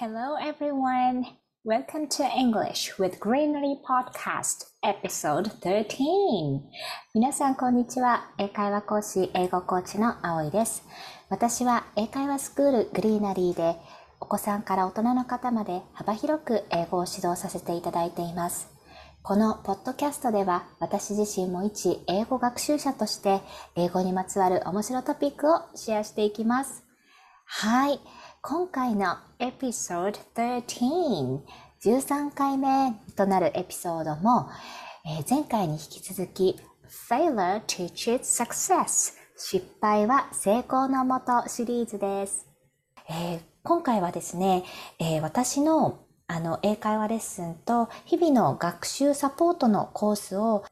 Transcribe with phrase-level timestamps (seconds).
[0.00, 1.26] Hello everyone!
[1.62, 6.62] Welcome to English with Greenery Podcast Episode 13!
[7.12, 8.30] 皆さんこんにちは。
[8.38, 10.84] 英会話講師、英語コーチの葵です。
[11.28, 13.76] 私は英会話スクールグリーナリーで
[14.20, 18.70] お子さんから大人の方まで幅広く英語を指導させていただいています。
[19.22, 23.42] このポッドキャストでは私自身も一英語学習者として
[23.76, 26.84] 英語にまつわる面白トピックをシェアしていきます。
[27.44, 28.00] はい。
[28.42, 31.40] 今回のエピソード13、
[31.82, 34.48] 13回目となるエピソードも、
[35.04, 36.56] えー、前回に引き続き
[37.10, 42.46] Failure teaches success 失敗は成功のもとシリーズです。
[43.10, 44.64] えー、今回はですね、
[44.98, 50.64] えー、私のあの英会話レッスンと日々の学習サポートのコースを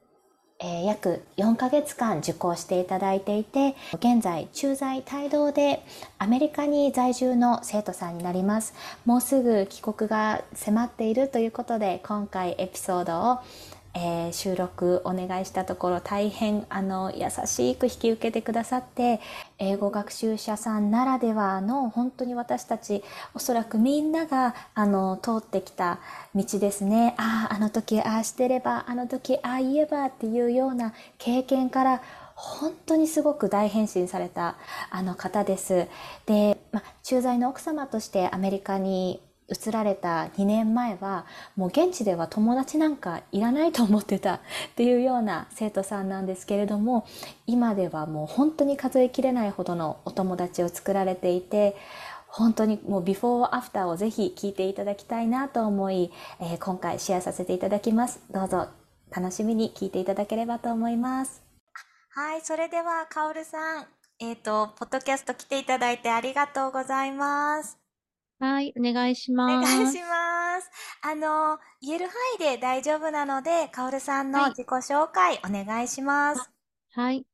[0.60, 5.84] えー、約4ヶ月間受講していただいていて、現在駐在帯同で
[6.18, 8.74] アメリカに在住の生徒さんになります。
[9.04, 13.38] もうすぐ帰国が迫っているということで、今回エピソードを
[13.94, 19.20] えー、収録お願いしたところ大変あの優しく引き受けてくださって
[19.58, 23.02] 英語学習者さんならではの本当に私たち
[23.34, 25.98] おそらくみんながあの通ってきた
[26.34, 32.02] 道ですねあああの時ああしてればあの時ああ言えばっていうような経験から
[32.38, 34.56] 本当にすごく大変身された
[34.90, 35.88] あの方です。
[36.24, 41.24] で、ま駐在の奥様としてアメリカに移られた2年前は
[41.56, 44.40] もう現地では友達なんかいらないと思ってた っ
[44.76, 47.06] ていうような生徒さんなんですけれども
[47.46, 51.76] 今ではもう本当に数えきれないほどのお友達を作られていて
[52.26, 58.20] 本当にもうビフォーアフターをぜひ聞いていただきたいなと思い、えー、今回シェアさせていただきます。
[58.30, 58.68] どうぞ
[59.10, 61.42] 楽しみに聞いていただければと思います。
[62.10, 63.86] はい、それでは、かおるさん、
[64.18, 67.87] えっ、ー、と、ポッドキャスト来ていただいてありがとうございます。
[68.40, 69.74] はい、お願いします。
[69.74, 70.70] お願いします。
[71.02, 76.50] あの、言える範囲で大丈夫なので、かおるさんの自己紹介、お願いします。
[76.92, 77.26] はい。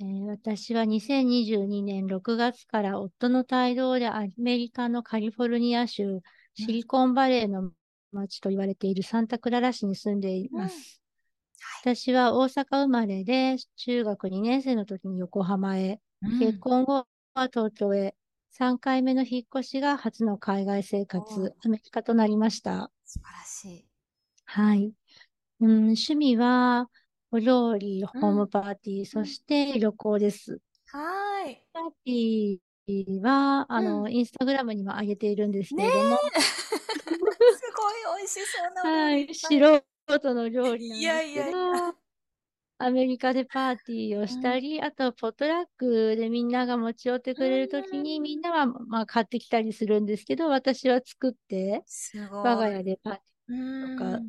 [0.00, 6.20] えー、私は2022年6月から夫の帯同でアメリカのカリフォルニア州
[6.54, 7.70] シリコンバレーの
[8.10, 10.72] 町と言われているサンタクララ市に住んでいます。
[11.84, 18.14] うんはい、私は大阪生まれで中学2年生の時に横浜へ、うん、結婚後は東京へ、
[18.50, 22.90] 3回目の引っ越しが初の海外生活、アメリカとなりました。
[23.04, 23.86] 素晴らしい。
[24.44, 24.92] はい。
[25.60, 26.90] うん、趣味は、
[27.30, 30.60] お料理、ホームパーティー、うん、そして旅行です。
[30.86, 31.64] はい。
[31.72, 36.18] パーティーは、あの、うん、インスタグラムにも上げているんですけれども。
[36.30, 39.48] すごい美味しそうなはい、素
[40.18, 40.98] 人の料理なんですけど。
[40.98, 41.94] いやいやいや
[42.82, 51.84] アメリカでパーティーをしたり、うん、あと、ポットラックでみんなが持ち寄ってくれるときに、みんなはまあ買ってきたりするんですけど、私は作って、
[52.30, 54.20] 我が家でパーティーとか、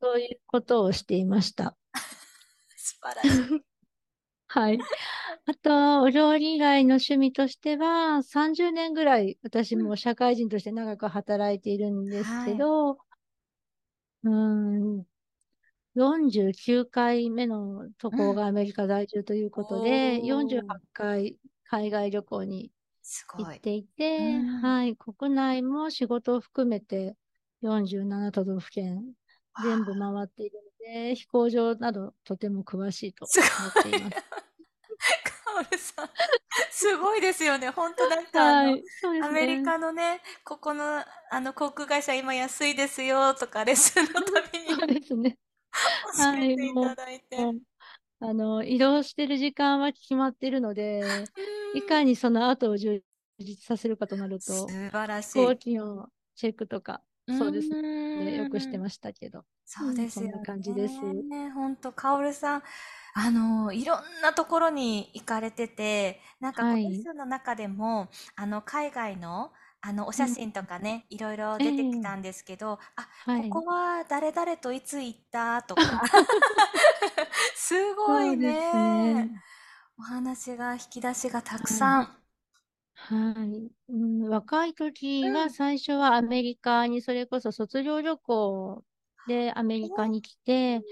[0.00, 1.76] そういうことをしていました。
[2.78, 3.62] 素晴らしい。
[4.48, 4.78] はい。
[5.44, 12.98] あと、お料理以外の趣味としては、30年ぐらい私も社会人として長く働いているんですけど、はい、
[14.24, 15.04] うん
[15.98, 22.70] 49回目の渡航がアメリカ在住ということで、うん、48回海外旅行に
[23.36, 27.16] 行っていて、うん、はい、国内も仕事を含めて
[27.62, 29.02] 47都道府県
[29.62, 34.16] 全部回っているので、飛行場などとても詳しいと思っています。
[35.44, 36.10] カオルさん、
[36.70, 37.70] すごいですよね。
[37.70, 38.82] 本当なんか、はいね、
[39.22, 45.22] アメリカのね、ここのあの航空会社今安いですよとかレッスンのたびに。
[45.22, 45.38] ね。
[46.16, 47.36] 教えていただいて。
[47.36, 47.60] はい、
[48.20, 51.02] あの移動してる時間は決まってるので、
[51.74, 53.02] いかにその後を充
[53.38, 55.38] 実させるかとなると、素晴らしい。
[55.38, 58.36] 飛行機のチェックとか、そうですね。
[58.36, 59.44] よくしてましたけど。
[59.64, 60.32] そうですよね。
[60.32, 61.00] そんな感じです。
[61.02, 62.62] ね、本当カオルさん、
[63.14, 73.48] あの、いろんなところに行かれてて、なんか、レッスンの中でも、あの、海外の、あの、お写真とかね、いろいろ出てきたんですけど、あ、はい。
[73.48, 75.62] ここは誰々といつ行った？
[75.62, 75.82] とか。
[77.54, 79.24] すごいね。
[79.24, 79.42] ね。
[79.98, 82.04] お話が、引き出しがたくさん。
[82.94, 83.70] はい。
[83.88, 88.84] うん、若い時は最初はアメリカにそれこそ卒業旅行
[89.28, 90.82] でアメリカに来て、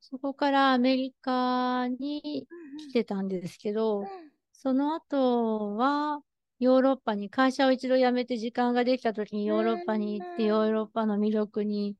[0.00, 2.46] そこからアメリカに
[2.88, 4.04] 来てたんですけど、
[4.52, 6.20] その後は
[6.62, 11.96] ヨーロッパに、会社を一度辞めて時間ができた時にヨーロッパに行って、ヨーロッパの魅力に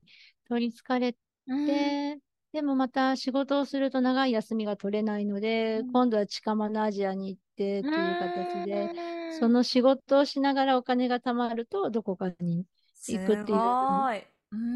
[0.47, 2.17] 取り憑かれて、
[2.53, 8.89] でもまた仕事をすると長い休みが取れないので、今度は近場のアジアに行ってという形で、
[9.39, 12.65] その仕事をしながらお金が貯まると、どこかに
[13.05, 13.59] 行くっていう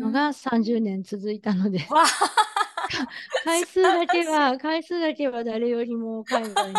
[0.01, 0.11] のい。
[0.11, 2.03] が30年続いたので、わ
[3.45, 6.75] 回数だけは、 回数だけは誰よりも海外に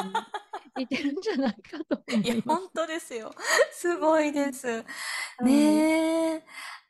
[0.79, 2.63] 行ってるんじゃないかと思いや、います。
[2.63, 3.35] 本当ですよ。
[3.73, 4.85] すごいです。
[5.39, 6.45] はいねえ。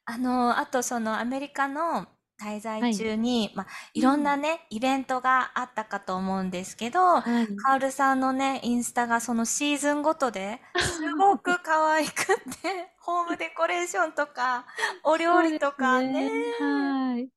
[0.05, 2.08] あの、あとそのアメリカの
[2.40, 7.49] 滞在中に、まあ、いろんなね、イベントがあったかと思うんですけど、はい。
[7.56, 14.67] カールさんのね、インスタがそのシーズンごとで すごく可愛くって、ホームデコレーションとか、
[15.05, 16.55] お料理とかそうですね。
[16.58, 17.31] はい。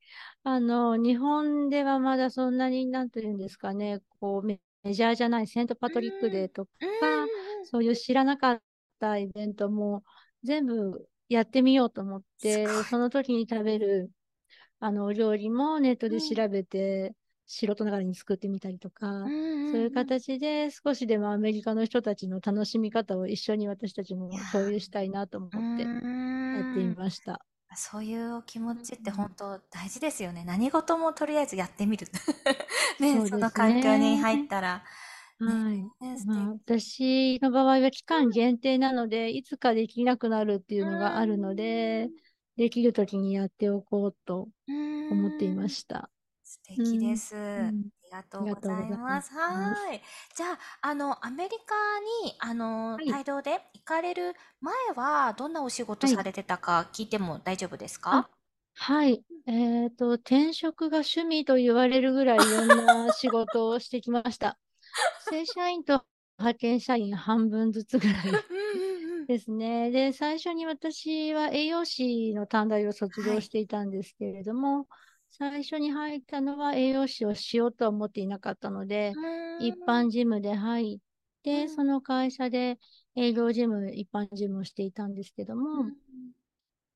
[0.43, 6.71] あの、日本ではまだそんなに、なんていうんですかね、こう、メメジャーじゃないセントパトリックデーとか、
[7.23, 7.29] うん
[7.65, 8.61] そういう知らなかっ
[8.99, 10.03] たイベントも
[10.43, 14.11] 全部やってみようと思って、その時に食べる、
[14.79, 19.71] あの、お料理もネットで調べて、素人ながらに作ってみたりとか、うんうん。
[19.71, 27.45] そういう形で少しでもアメリカの人たちの楽しみ方を一緒に私たちも共有したいなと思ってやってみました。
[27.75, 30.43] そういうお気持ちって本当大事ですよね。
[30.45, 32.07] 何事もとりあえずやってみる。
[32.99, 34.83] ね、そねその環境に入ったら。
[35.39, 35.91] はい。
[36.25, 42.11] まあ、私の場合は期間限定なので、いつかできなくなるっていうのがあるので、
[42.57, 44.49] できる時にやっておこうと
[45.09, 45.69] 思っていまた。
[45.69, 46.11] した。
[46.51, 47.33] 素敵です。
[47.35, 47.71] んあ
[48.03, 49.31] りがとうございます。
[49.41, 50.01] ありがとうございますはい。
[50.35, 58.29] じゃあ、あの、アメリカに、あの、はい帯同で行かれる前は、どんなお仕事はいされてたか聞いても大丈夫ですあか
[58.75, 59.23] はい。
[59.47, 64.59] えっと、転職が趣味と言われるぐらいいろんな仕事をしてきました。
[65.19, 66.05] 正社員と
[66.37, 68.43] 派遣社員半分ずつぐらい
[69.27, 69.91] ですね。
[69.91, 74.87] で、最初に私は栄養士の短大を卒はい業していたんですけれども、
[75.31, 79.13] 最初に入ったのは栄養士をしようとは思っていなかったので、
[79.61, 80.97] 一般事務で入っ
[81.41, 81.69] て、うん。
[81.69, 82.77] その会社で
[83.15, 85.95] 営業事務、一般事務をしていたんですけどうも、ん。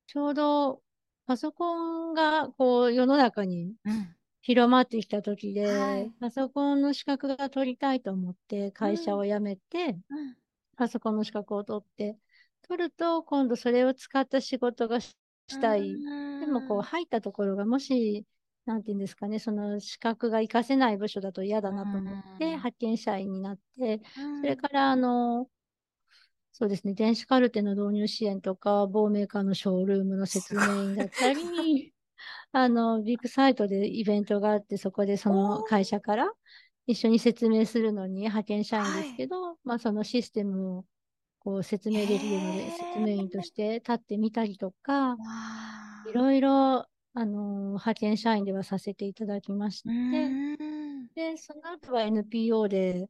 [0.06, 0.82] ちょうど
[1.26, 4.16] パソコンがこう世の中にうん。
[4.42, 6.12] 広まってきた時で、はい。
[6.20, 10.36] パソコンの資格が取りたいと思って会社を辞めて、うん。
[10.76, 12.16] パソコンの資格を取って、
[12.68, 15.16] 取ると今度それを使った仕事がし
[15.48, 15.96] したい。
[16.40, 18.24] でもこう入ったところがもし、
[18.64, 22.50] なんていうんですかね、その資格が活かせない部署だと嫌だなと思って、うん。
[22.50, 24.40] 派遣社員になって、うん。
[24.40, 25.48] それからあの、
[26.52, 31.92] そうですね、電子カルテの導入支援とか、某メーカーのショールームの説明員だったり、
[32.52, 36.32] あの、ビッグサイトでイベントがあって、そこでその会社から
[36.86, 40.84] 一緒に説明するのに派遣社員ですけど、まあそのシステムを
[41.46, 45.16] こう説明できるので、説明員として立ってみたりとか、
[46.10, 53.08] いろいろ、あの、派遣社員ではさせていただきまして、うんで、その後は NPO で、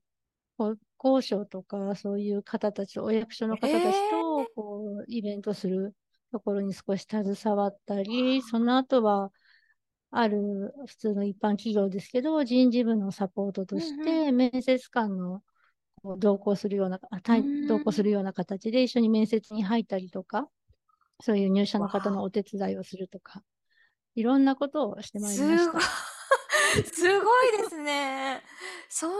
[0.58, 5.94] こう交渉とか、そういう方たち、お役所の方たちと、こう、イベントする
[6.30, 9.32] ところに少し携わったり、その後は、
[10.10, 15.42] ある普通の一般企業ですけど、人事部のサポートとしうんて、面接官のこ
[16.14, 17.20] う同行するような、あ
[17.68, 20.48] 同行するような形で一緒に面接に入ったりとか、
[21.20, 23.42] そういう入社の方のお手伝いをするとか、
[24.14, 25.80] いろんなことをしてまいりますした。、
[26.92, 28.42] すごいですね。
[28.88, 29.14] その、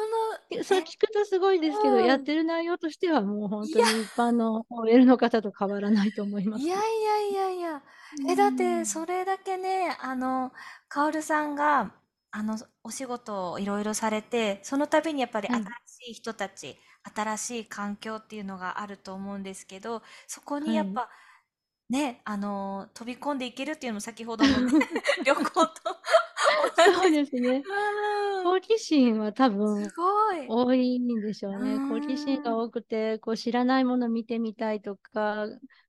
[0.62, 0.82] そうえ？
[0.82, 6.64] 聞くとすごいですけど、うんやってる内容としてはもう本当に一般の OL の方と変わらないと思います。
[6.64, 7.82] いやいやいやいや。
[8.28, 10.52] え、だって、それだけね、あの、
[10.88, 11.92] カオルさんが、
[12.30, 15.70] あの、お仕事をいろいろされて、その度にやっぱりはい新
[16.06, 16.76] しい人たち、
[17.14, 21.08] 新しい環境っていうのがあると思うんですけど、そこはいにやっぱ、
[21.88, 24.86] ね、あの、飛び込んでいけるっていうのも先ほどのね、
[25.25, 25.72] 旅行と
[26.76, 27.62] そうですね。
[27.66, 29.88] うん好奇心は多分。
[30.48, 31.75] 多いんでしょうね。
[31.75, 35.46] うん好奇心が多くて、こう知らないもの見てみたいとか、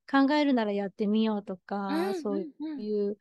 [0.09, 3.17] 考えるならやってみようとうか、んそううんうんいう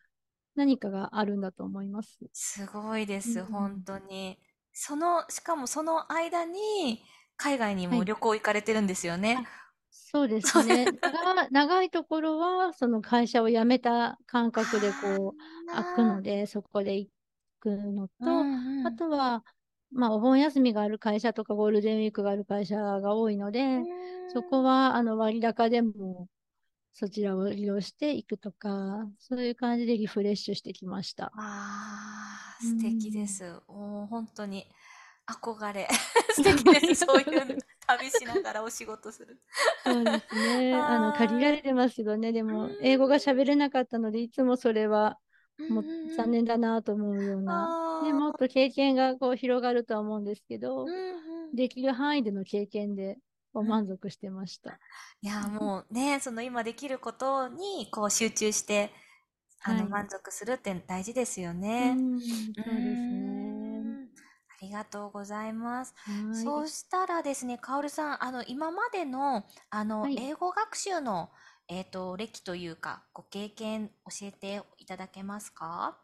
[0.55, 2.19] 何かがあるんだと思います。
[2.33, 4.39] すごいです、うん本当に。
[4.79, 7.03] その、しかもその間に、
[7.39, 7.99] 海外にはい。
[7.99, 9.49] も旅行行かれてるんですよね。
[9.91, 10.91] そうですね。
[11.11, 15.43] 長長いところは、その会社を辞めた感覚でこう、
[15.75, 17.11] 開くので、そこで行
[17.61, 18.91] くのと、うんうん。
[18.91, 19.45] あとは、
[19.91, 23.87] まあ、お盆休みがある会社とかゴールデンウィークがある会社が多いので、
[24.27, 26.29] そこは、あの、割高でも、
[26.99, 31.27] そちらを利用していくとか、そういう感じでリフレッシュしてきました。
[31.27, 33.45] ああ、うん素敵です。
[33.69, 34.67] おー本当に
[35.27, 35.87] 憧れ。
[36.33, 37.05] 素敵です。
[37.05, 39.39] そういう旅しながらお仕事する。
[39.85, 40.75] そうですね。
[40.75, 45.19] あの、限られてますけどね、でも、英語が喋れなかったので、いつもそれは、
[45.69, 45.85] もう
[46.17, 48.03] 残念だなと思うような。
[48.05, 53.19] でもっと経験がこう広がるとは思うんですけどうん、うんできる範囲での経験で
[53.57, 54.81] 構満足してました。
[55.21, 58.91] いや、もうね、その今できることにこう集中して、
[59.65, 61.99] あの、はい満足するって大事ですようね。
[62.51, 63.99] ん、そうですうね。
[64.05, 65.95] んありがとうございます。
[66.05, 66.55] はい。
[66.55, 71.31] そうしたらですね、カオルさん、あの、今までの、あの、はい英語学習の、
[71.69, 76.03] えっと、歴というか、ご経験教えていただけますか？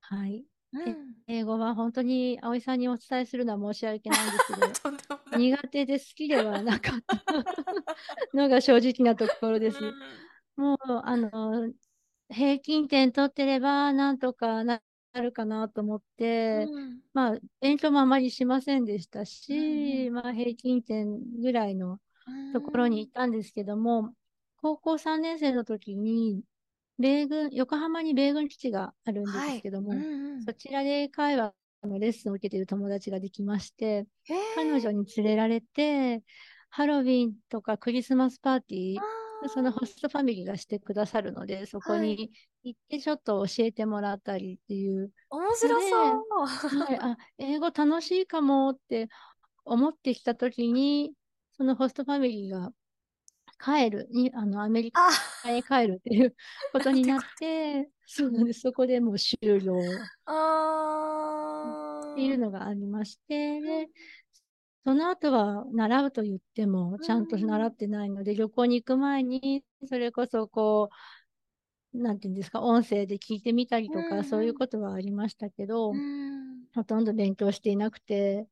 [0.00, 0.48] はい。
[0.72, 1.14] うん。
[1.26, 4.98] 英語は本当に葵さんにお伝えするのは申し訳ないんですけど。
[5.38, 7.22] 苦手で好きではなかった
[8.34, 9.78] のが正直なところです。
[10.56, 11.72] もう、あの、
[12.30, 14.80] 平均点取ってれば、なんとかな
[15.14, 22.00] るかなと思って、うんまあ、勉強もあまりしませんでしたうんし、まあ、平均点ぐらいの
[22.52, 24.14] ところに行ったんですけども、
[24.60, 26.42] 高校3年生の時に、
[26.98, 30.44] 米軍、横浜に米軍基地があるんですけども、はいうんうん。
[30.44, 34.06] そちらで会話のレッスンを受けている友達ができまして、
[34.56, 36.22] 彼女に連れられて、
[36.70, 42.08] ハロウィンとかクリスマスパーティー、あそのホストファミリーがしてくださるので、そこはい。
[42.08, 42.30] に
[42.64, 46.78] 行ってちょっと教えてもらったりっていう、面白そう。
[46.80, 49.08] はい、あ、英語楽しいかもって
[49.64, 51.12] 思ってきたときに、
[51.56, 52.72] そのホストファミリーが
[53.58, 56.34] 帰る、に、あの、アメリカあ、に帰るっていう
[56.72, 58.60] ことになって、そうなんです。
[58.60, 59.58] そこでもう終了っ
[62.14, 63.88] ていうのがありまして、で、
[64.84, 70.88] その後は習うと言っても、ちゃんと習ってないので、旅行に行く前に、それこそこ
[71.92, 76.64] う、なんていうんですか、音声で聞いてみたりとか、そういうことはありましたけど、うん。
[76.74, 78.46] ほとんど勉強していなくて、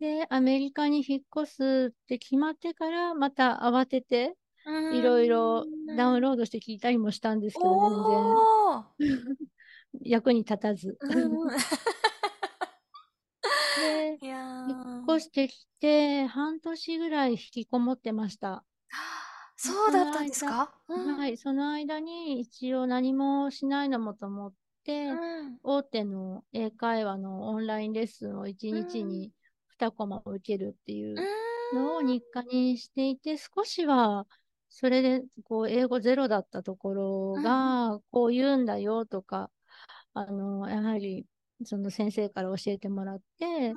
[0.00, 4.36] で、アメリカに引っ越すって決まってから、また慌てて、
[4.94, 5.64] いろいろ
[5.96, 9.36] ダウンロードして聞いたりもしたんですけど、全然。
[10.02, 10.96] 役に立たず。
[11.00, 11.54] うんうんで、
[14.22, 15.00] 引ー。
[15.02, 18.64] っ越してきて、半年ぐらい引きこもってました。
[19.56, 20.72] そうだったんですか？
[20.88, 24.52] はい、その間に一応何もしないのもと思っ
[24.84, 25.58] て、うん。
[25.62, 29.32] 大手の英会話のオンラインレッスンを1日に
[29.80, 31.16] 2コマ受けるっていう
[31.74, 34.26] のを日課にしていて、少しは
[34.68, 39.50] それでこう英語ゼロだったところが、こう言うんだよとか、
[40.14, 41.26] あの、やはり
[41.64, 43.74] その先生から教えてもらって、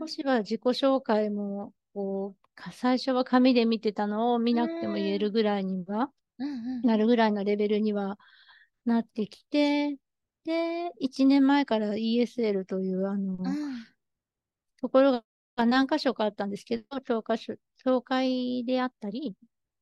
[0.00, 6.10] 少しは自己紹介も、こう、か最初は紙で見てたのを見なくても言えるぐらいには、
[6.82, 8.18] なるぐらいのレベルには
[8.84, 9.96] なってきて、
[10.44, 13.56] で、1年前から ESL という、あの、うん。
[14.80, 15.24] ところ
[15.58, 19.36] が何箇所かあったんですけど、教科書、教会であったり、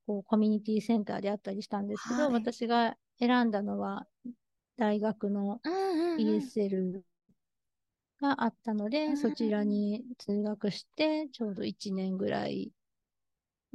[0.07, 2.33] こう、コミュニティセンターであったりしたんですけど、はい。
[2.33, 4.07] 私が選んだのは、
[4.77, 6.51] 大学のうんうんうん。
[6.51, 7.05] ESL
[8.21, 12.73] があったので、うんそちらに通学して、ちょうど1年ぐらい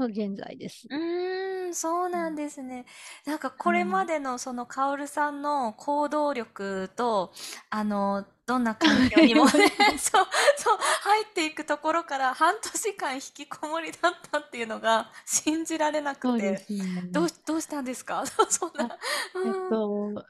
[0.01, 0.89] の現在です。
[0.89, 2.85] うーん、そうなんですね。
[3.25, 7.31] なんかこれまでのそのカオルさんの行動力と、
[7.69, 9.51] あの、どんな環境にも ね、
[9.97, 10.25] そう、
[10.57, 17.09] そう、入っていくところから半年間引きこもりだったっていうのが信じられなくて、ですね。
[17.13, 18.25] どう、どうしたんですか？
[18.49, 18.97] そんな。
[19.43, 20.25] えっと、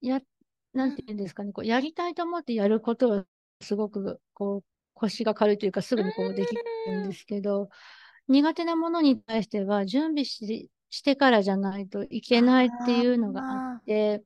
[0.00, 0.20] や、
[0.72, 3.26] なんていうんですかね、こう、やりたいと思ってやることは、
[3.62, 6.56] すごく、こう、腰が軽いというか、すぐにこうでき
[6.86, 7.70] るんですけど、
[8.28, 14.22] 苦手なものに対しては、準備し、してからじゃないといけないっていうのがあって、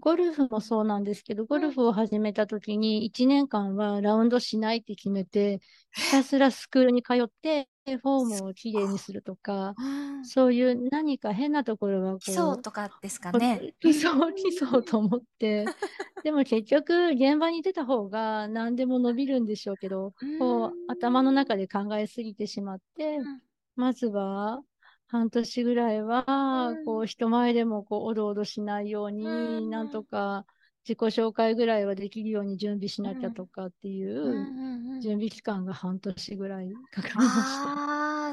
[0.00, 5.60] ゴルフもそうなんですけど、ゴルフを始めた時に1年間はラウンドしないって決めて、
[5.92, 13.74] ひたすらスクールに通って、フォームをきれいにするとか、うんそういう何か変なところはこう、基礎とかですかこね。
[13.80, 15.64] 基礎、基礎と思って。
[16.24, 23.40] でも結局、現場に出た方が何でも伸びるんでしょうけど、こう、頭の中で考えすぎてしまって、うん
[23.76, 24.62] まずは、
[25.08, 29.24] 半年ぐらいはうん、こう、人前でもこう、おどおどしないよううに、
[29.66, 29.70] ん。
[29.70, 30.44] なんとか、
[30.84, 37.86] 自己紹介ぐらいはできるように準備しなきゃとかっていう準備期間が半年ぐらいかかりました。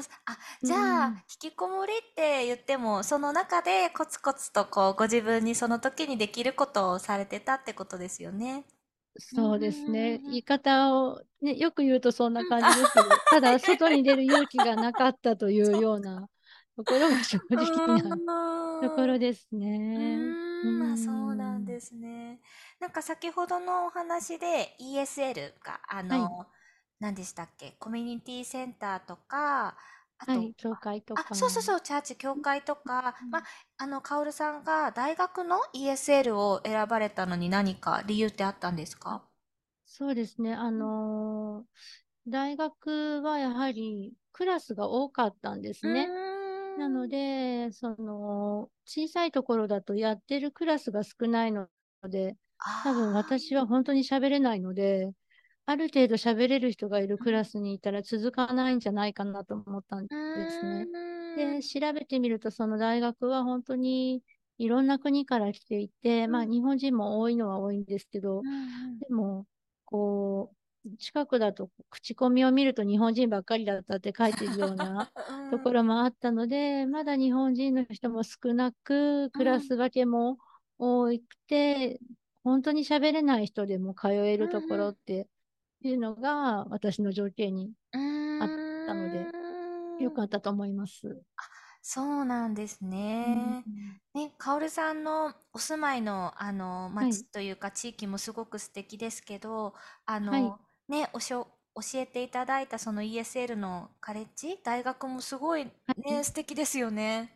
[0.62, 1.14] じゃあ、うん。
[1.14, 8.64] 引きこもりって言っても、その中でコツコツとこう、ご自分にその時にできることをされてたってことですよね。
[9.18, 10.20] そうですね。
[10.24, 16.28] うん言い方を、ね、よく言うとそんな感じですけど、ただ外に出る勇気がなかったというような
[16.76, 18.02] ところが正直な
[18.80, 19.48] ところです
[19.94, 20.36] うね。
[20.80, 22.40] ーん、あ、そうなんですね。
[22.80, 26.46] なんか先ほどのお話で ESL が、あの、
[27.00, 29.76] 何でしたっけ、コミュニティセンターとか、
[30.18, 31.22] あと、はい、教会とか。
[31.30, 33.44] あ、そうそうそう、チャーチ、教会とか、うんまあ、
[33.78, 39.24] あの、カオルさんが大学の ESL を選ばれたのに何か理由ってあったんですか？
[39.86, 40.54] そうですね。
[40.54, 41.74] あのー
[42.26, 46.14] 大学はやはりクラスが多かったんですね。
[46.76, 51.68] なので、その、小さいところだとやってるクラスが少ないの
[52.08, 52.36] で、
[52.82, 55.12] 多分私は本当に喋れないので、
[55.66, 60.88] ある程度喋れる人がいるクラスにいたら続かないんじゃないかなと思ったんですね。
[61.34, 64.22] で、調べてみると、その大学は本当に
[64.58, 68.46] いろんな国から来ていて、まあ日本人も多いのは多いんですけど、
[69.00, 69.46] でも、
[69.84, 70.56] こう、
[70.98, 75.10] 近くだと口コミを見ると日本人ばっかりだったって書いてるような
[75.50, 80.38] ところもあったので、まだ日本人の人も少なく、クラス分けも
[80.78, 82.00] 多くて、
[82.42, 85.28] 本当に喋れない人でも通えるところって
[85.80, 87.98] いうのが私の条件にあっ
[88.86, 89.26] たので、
[90.04, 91.22] よかったと思います。
[91.86, 93.62] そうなんですね。
[94.14, 99.74] うん、ね、カオルさんのお住まいの、あの、町というか地域もすごく素敵ですけど、
[100.06, 100.52] あの、はい、
[100.88, 105.72] ね、おしょ教えていただいたその ESL のカレッジ大学もすごいね、
[106.06, 107.32] はい、素敵ですよね。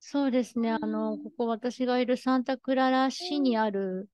[0.00, 0.70] そうですね。
[0.70, 4.08] あの、ここ私がいるサンタクララ市にある、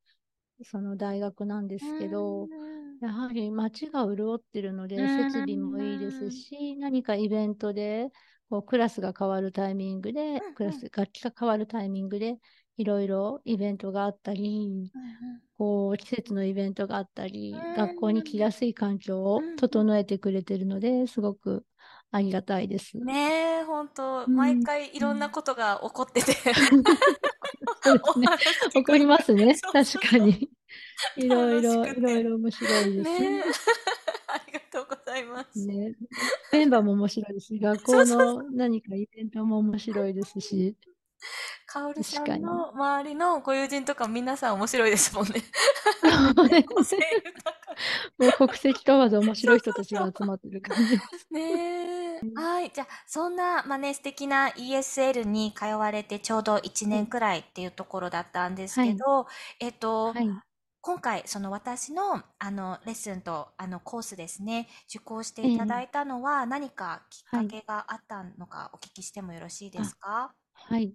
[0.63, 2.49] その大学なんですけど、
[3.01, 8.09] やはり街が潤ってるので、設備もいいですし、何かイベントで、
[8.49, 12.39] こうクラスが変わるタイミングで、クラス、楽器が変わるタイミングで、
[12.77, 14.93] いろいろイベントがあったり、
[15.57, 21.65] こう季節のイベントがあったり、学校に来やすい環境を整えてくれてるので、すごく
[22.11, 22.99] ありがたいです。
[22.99, 26.33] ねえ、本当、毎回いろんなことが起こってて。
[27.83, 28.27] そうですね。
[28.73, 29.57] 起こりますね。
[29.73, 30.51] 確かに。
[31.17, 33.21] いろいろ、いろいろ面白いです。
[33.21, 33.43] ね
[34.27, 35.67] ありがとうございます。
[35.67, 35.95] ね。
[36.53, 40.77] メンバーも面白いですし、学校の何かイベントも面白いですし。
[41.67, 45.43] カオルさんの周りのご友人とか皆さん面白いですもんね。
[48.19, 50.97] もう国籍問わず面白い人たちが集まってる感じ。
[50.97, 51.29] です。
[51.33, 52.21] ね。
[52.35, 52.71] はい。
[52.73, 59.27] じゃあ、そんな、まあね、素敵な ESL に通われてちょうど1年くらいっていうところだったんですけど、は
[59.61, 60.29] い、えっと、はい、
[60.81, 70.35] 今回、その私の、あの、レッスンと、あの、コースですね、受講していただいたのは、何かきっかけがあったのかお聞きしてもよろしいですか？
[70.53, 70.93] はい。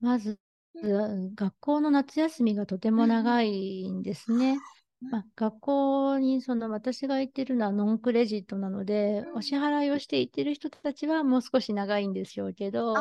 [0.00, 0.38] まず、
[0.82, 4.58] 学校の夏休みがとても長いんですね。
[5.00, 12.94] まあ、学校にその私が行ってるのはノンクレジットなので、お支払いをして行ってる人たちはもう少し長いんでしょうけど、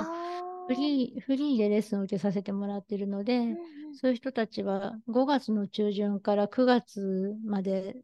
[0.67, 3.57] フリー、フリーでレッスンを受けさせてもらってるので、
[3.91, 7.95] そういう人たちは5月の中旬から9月まで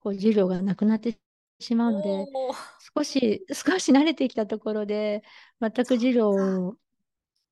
[0.00, 1.18] こう授業がなくなって
[1.60, 2.26] しまうので、
[2.96, 5.22] 少し、少し慣れてきたところで、
[5.60, 6.76] 全く授業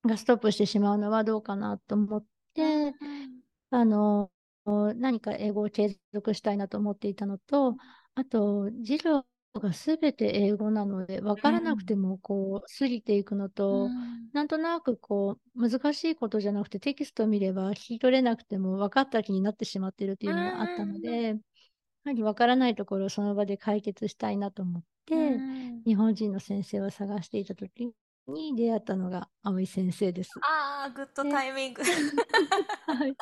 [0.06, 2.92] がストップしてしまうのはどうかなと思って、
[3.70, 4.30] あの、
[4.96, 7.76] 何か英語を継続したいなと思っていたのと、
[8.14, 9.26] あと、授業
[9.60, 13.88] がすべて英語なので、わからなくてもこう過ぎていくのと、
[14.32, 21.34] なんとなくこう難しいことじゃなくてテキストを見れば聞き取れなくても分かった気になってしまっているっていうのがあったので、や
[22.04, 25.42] はりわからないところをその場で解決したいなと思って、
[25.86, 27.92] 日本人の先生を探していた時
[28.28, 30.30] に出会ったのが葵先生です。
[30.42, 31.82] ああ、グッドタイミング。
[32.86, 33.14] はい。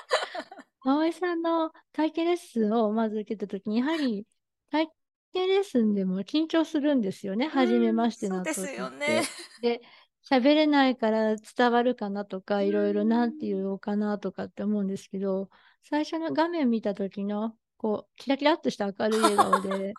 [0.85, 4.27] 葵さんの体験レッスンをまず受けたときに、やはり
[4.71, 4.89] 体
[5.33, 7.49] 験レッスンでも緊張するんですよね。
[7.49, 8.55] 初めましての時って。
[8.55, 9.23] そうですよね。
[9.61, 9.81] で、
[10.29, 15.51] 喋れないから伝わるかなとか、いろいろなんて言おうかなとかって思うんですけど、
[15.83, 19.95] 最初の画面見た時の、こう、キラキラっとした明るい笑顔で、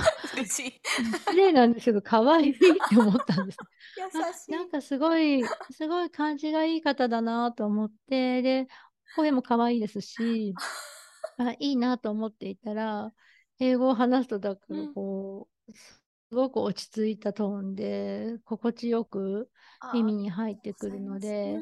[0.34, 0.80] 嬉しい。
[0.84, 3.58] 失礼なんですけど、可愛いって思ったんです。
[3.98, 4.52] 優しい。
[4.52, 8.68] なんかすごい、すごい感じがいい方だなと思って、で、
[9.16, 10.54] 声も可愛いですし、
[11.38, 13.12] あいいなと思っていたら、
[13.58, 16.02] 英語を話すと、だからこう、うん、す
[16.34, 19.50] ごく落ち着いたトーンで、心地よく
[19.92, 21.58] 耳に入ってくるので、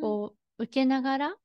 [0.00, 1.36] こう、受けながら、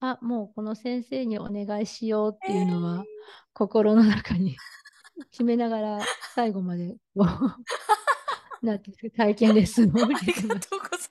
[0.00, 3.04] あ、もうこの先生にお願いしようっていうのは、えー、
[3.52, 4.56] 心の中に
[5.30, 6.00] 決めながら
[6.34, 6.96] 最後まで
[8.62, 11.10] なんて体験レッスンを受けてます。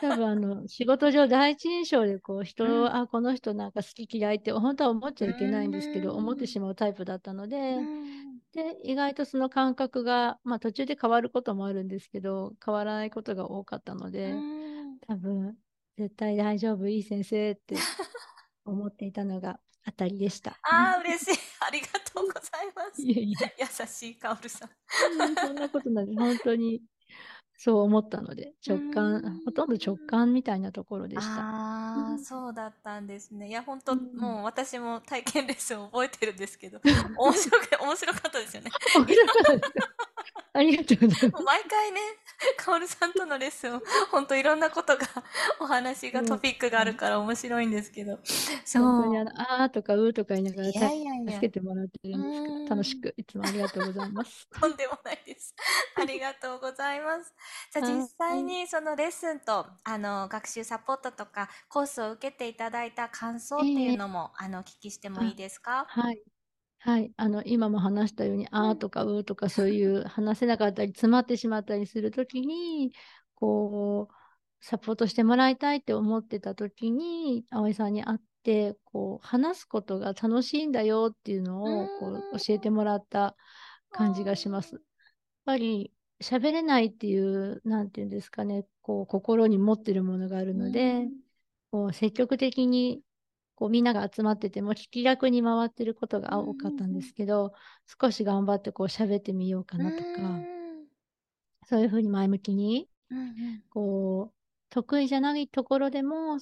[0.00, 7.78] 多分あの仕事上第一印象でこう人を、うん、あこの人なんか好き嫌いって本当は思っちゃいけないんですけど、思ってしまうタイプだったので、
[8.52, 14.34] で意外とその感覚が、まあ、途中で変わることもあるんですけど変わらないことが多かったので、
[15.06, 15.56] 多分
[15.96, 17.76] 絶対大丈夫いい先生って
[18.64, 20.58] 思っていたのが当たりでした。
[20.62, 21.45] ああ、嬉しい。
[21.60, 23.02] ありがとうございます。
[23.02, 24.70] いやいや優しいカオルさん。
[25.36, 26.14] そんなことない。
[26.14, 26.82] 本当に
[27.58, 31.32] そう思ったので、直感、ほとんど直感みたいなところでした。
[31.32, 33.48] ああ、そうだったんですね。
[33.48, 36.80] いや、本当、うん、もう私も体験レッスン覚えてるんですけど、
[37.16, 38.70] 面白く、面白かったですよね。
[38.94, 39.72] 面白かったです
[40.52, 41.44] ありがとうございます。
[41.44, 42.00] 毎回ね、
[42.58, 43.80] カオルさんとのレッスン、
[44.10, 45.06] 本当いろんなことが、
[45.60, 48.18] お話が、トピックがあるから面白いんですけど。
[48.64, 48.82] そう。
[48.82, 49.30] 本当にあの、
[49.62, 54.48] あーとかうーとか言いながら、いやいやいや助けてもらってるんですけど、楽しく、いつもありがとうございます。
[54.60, 55.54] とんでもないです。
[55.96, 57.34] ありがとうございます。
[57.72, 65.86] じゃあ実際にそのレッスンと、あの、学習サポートとか、コースを受けていただいた感想っていうのも、あの、お聞きしてもいいですか？
[65.88, 66.22] はい。
[66.86, 67.12] はい。
[67.16, 72.92] あの、今も話したように、あーとかうーとかそういう話せなかったり、詰まってしまったりするときに、
[73.34, 74.14] こう、
[74.60, 83.34] サポートしてもらいたいって思ってたときに、葵さんに会って、こう、話すことが楽しいんだよっていうのを、こう、教えてもらった
[83.90, 84.74] 感じがします。
[84.76, 84.82] やっ
[85.44, 91.08] ぱり、喋れないっていう、なんていうんですかね、こう、心に持ってるものがあるので、
[91.72, 93.02] こう、積極的に
[93.56, 97.52] こうみんなが集まってても気楽に回ってることが多かったんですけど、
[98.00, 100.46] 少し頑張ってこう喋ってみようかなとか、
[101.66, 102.88] そういうふうに前向きに、
[103.70, 104.34] こう、
[104.70, 106.38] 得意じゃないところでも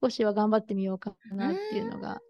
[0.00, 2.22] 少しは頑張ってみようかなっていうのが、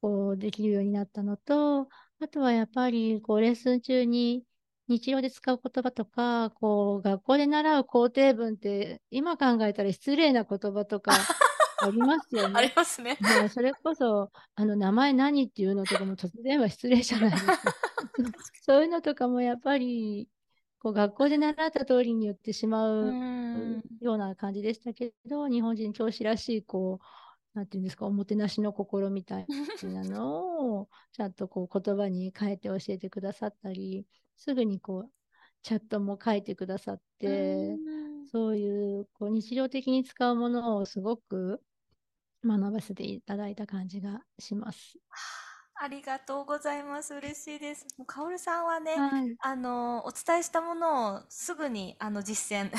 [0.00, 1.88] こうできるようになったのと、
[2.20, 4.44] あとはやっぱりこうレッスン中に
[4.88, 11.12] 日常で使う言葉とか、こう学校で習う肯定文って今考えたら失礼な言葉とか
[11.82, 12.54] ありますよね。
[12.56, 13.18] ありますね。
[13.20, 17.54] ねそれこそ、あの、名前何っていうのとかも突然は失礼じゃないですか。
[18.62, 20.28] そういうのとかもやっぱり、
[20.78, 23.12] こう学校で習った通りに言ってしまう
[24.00, 29.46] ような感じでしたけど、日本人教師らしい、こう、なんていうんですか、おもてなしの心みたい
[29.84, 35.10] なのを、ちゃんとこう言葉に変えて教えてくださったり、すぐにこう、
[35.62, 37.76] チャットも書いてくださって、
[38.32, 41.60] そういうこう日常的に使うものをすごく
[42.44, 44.98] 学ばせていただいた感じがします。
[45.82, 47.12] ありがとうございます。
[47.12, 47.84] 嬉しいです。
[47.98, 52.70] もう、かおるさんはね、はい、あの、お伝えしたものをすぐに、あの、実践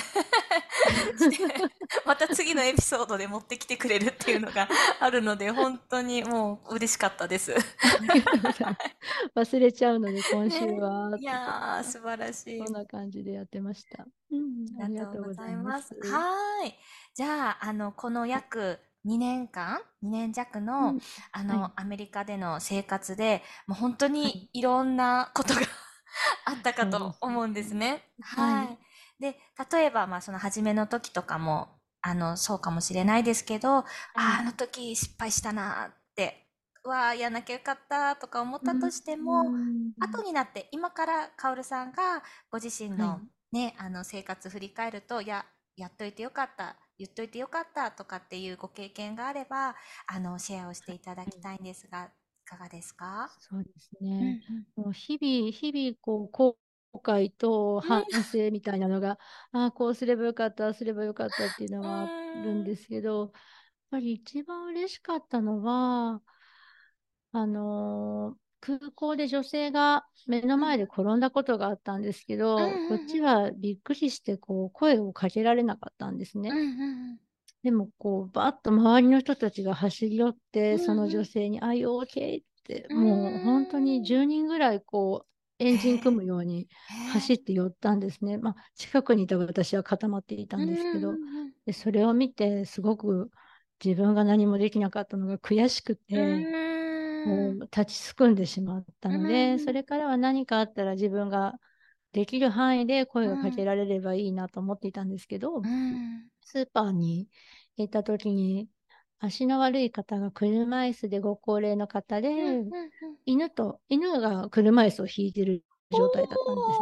[2.06, 4.70] また次のエピソードで持ってきてくれるっていうのが
[5.02, 7.52] あるので、 本当にもう嬉しかったです。
[9.36, 11.10] 忘れちゃうので、今週は。
[11.10, 12.66] ね、いやー、素晴らしい。
[12.66, 14.06] そんな感じでやってました。
[14.32, 15.94] うん、ありがとうございます。
[16.10, 16.74] はい。
[17.14, 21.00] じゃあ、あの、この約、2年間 ?2 年弱の、うん、
[21.32, 25.62] あの、はい、アメリカでの生活で、もう本当にいろんなことが
[26.46, 28.04] あったかと思うんですね。
[28.22, 28.80] はい、はい。
[29.20, 29.40] で、
[29.72, 33.86] 例えば、まあ、その初めの時とかも、あの、そうかもしれないですけど、はい、
[34.16, 36.44] あ、あの時失敗したなって、
[36.86, 39.46] うわあ、やんなきゃよかったとか思ったとしても、
[40.00, 43.22] 後になって、今からカオルさんがご自身の
[43.54, 45.46] ね、あの、生活振り返ると、いや、
[45.78, 46.76] やっといてよかった。
[47.04, 49.76] 言っといてよかったとかっていうご経験があれば、
[50.08, 53.30] あの、シェアをしていただきたいんですが、いかがですか？
[53.40, 54.40] そうですね。
[54.76, 56.58] もう日々、日々、こう、後
[56.94, 59.20] 悔と反省みたいなのが、
[59.52, 62.08] ああ、こうすればよかった、すればよかったっていうのはあ
[62.42, 63.32] るんですけど、やっ
[63.92, 66.22] ぱり一番嬉しかったのは、
[67.32, 76.50] あのー、空港で女性が目の前で転んだことがあったんですけど、こっちはびっくりしてこう声をかけられなかったんですね。
[77.62, 86.70] でもこうバッと周りの人たちが走り寄って、その女性に「あ、you OK?」ってもう本当に10人ぐらいこうエンジン組むように
[87.12, 88.38] 走って寄ったんですね。
[88.38, 91.14] まあ近くにいた私は固まっていたんですけど、
[91.66, 93.30] でそれを見てすごく
[93.84, 96.73] 自分が何もできなかったのが悔しくて。
[97.26, 101.54] 立ちすくんでしまったので、それからは何かあったら自分が
[102.14, 105.62] できる範囲で声をかけられればいいなと思っていたんですけど、
[106.42, 107.30] スーパーに
[107.78, 108.70] 行った時に
[109.20, 112.30] 足の悪い方が車椅子でご高齢の方で、
[113.26, 116.80] 犬と犬が車椅子を引いてる状態だったんです。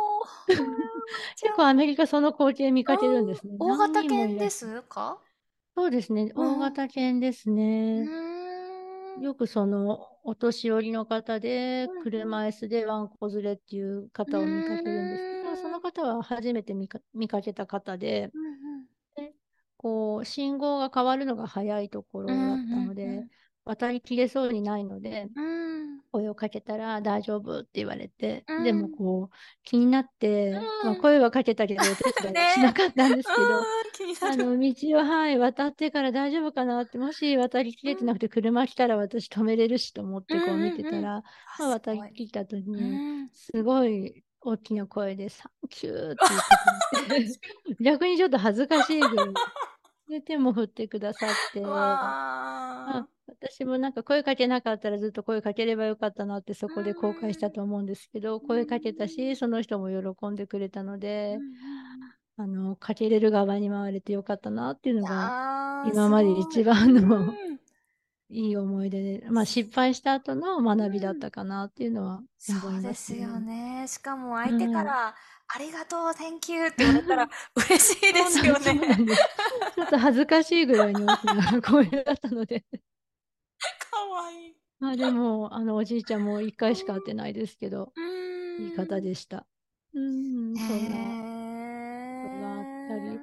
[1.42, 3.54] 結構アメリカその光景見かけるんですね。
[3.60, 5.18] 大型犬ですか？
[5.76, 8.10] そうですね、大型犬ですね。
[9.22, 18.32] よくそのお年寄りの方で車椅子でワンコ連れっていう方を見かけるんですけど、その方は初めて見か見かけた方で、
[19.16, 19.34] で
[19.78, 23.28] こう信号が変わるのが早いところだったので、
[23.66, 25.32] 渡りきれそうにないので、
[26.12, 41.24] 声をかけたら大丈夫って言われて、でもこう気になって、まあ、声はかけたけどお 手伝いはしなかったんですけど、あの道を、はい、渡ってから大丈夫かなって、もし渡りきれてなくて車来たら私止めれるしと思ってこう見てたら、
[41.60, 46.18] まあ、渡りきった後に、すごい大きな声で、サンキューって
[47.10, 47.40] 言って
[47.84, 49.28] 逆にちょっと恥ずかしいぐらい。
[50.10, 53.08] で、手も振ってくださって、 あ
[53.40, 61.40] 私もなんか声かけなかったらずっと声かければよかったなってそこで後悔したと思うんですけど、声かけたし、その人も喜んでくれたので、
[62.38, 67.34] あの、かけれる側に回れてよかったなっていうのが、今まで一番の
[68.30, 73.86] いい思い出で、まあ失敗した後の学びだったかなっていうのは思います、ね、そうですよね。
[73.88, 75.14] しかも相手から、うん
[75.54, 78.80] ありがとう、Thank you って言われたら嬉しいですよね。
[79.76, 82.62] ちょっと恥ずかしいぐらいに大きな声だったので。
[82.62, 82.68] か
[83.98, 84.56] わいい。
[84.80, 87.94] まあでも、あのおじいちゃんも1回しか会ってないですけど、
[88.60, 89.46] いい方でした。
[89.94, 90.96] うん、そんな
[92.24, 93.20] ことがあったり。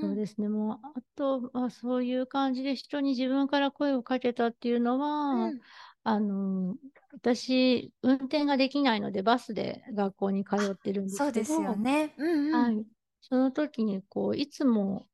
[0.00, 0.48] そうですね。
[0.48, 5.60] もう、あとはそういう感じで人に自分から声をかけたっていうのは、うん、
[6.04, 6.76] あの、
[7.12, 12.14] 私、運転ができないので、バスで学校に通ってるんですけど、そうですよね。
[12.16, 12.86] うんうん、はい。
[13.20, 15.08] その時に、こう、いつも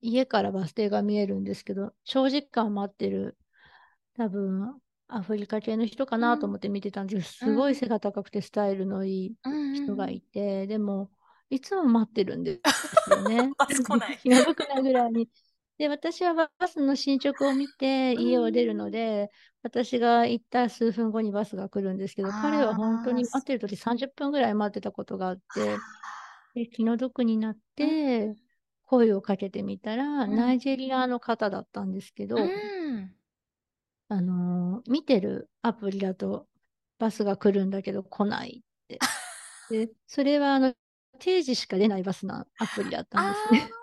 [0.00, 3.36] 家からバス停が見えるんですけど、長時間待ってる、
[4.18, 7.38] 多分、アフリカ系の人かなと思って見てたんです。
[7.38, 9.34] けど、すごい背が高くてスタイルのいい
[9.74, 11.10] 人がいて、でも、
[11.50, 13.50] いつも待ってるんですよね。
[13.56, 14.18] バス来ない。
[14.18, 15.28] 気が毒なぐらいに。
[15.78, 19.30] で、私はバスの進捗を見て家を出るので、
[19.62, 25.42] 私が行った数分後にバスが来るんですけど、彼は本当に待ってる時30分ぐらい待ってたことがあって、
[26.54, 28.34] で気の毒になって、
[28.84, 32.36] 声をかけてみたら、ナイジェリアの方だったんですけど、
[34.08, 36.46] あのー、見てるアプリだと
[36.98, 38.98] バスが来るんだけど来ないって。
[39.70, 40.74] で、それはあの
[41.18, 43.70] 定時しか出ないバスのアプリだったんですね。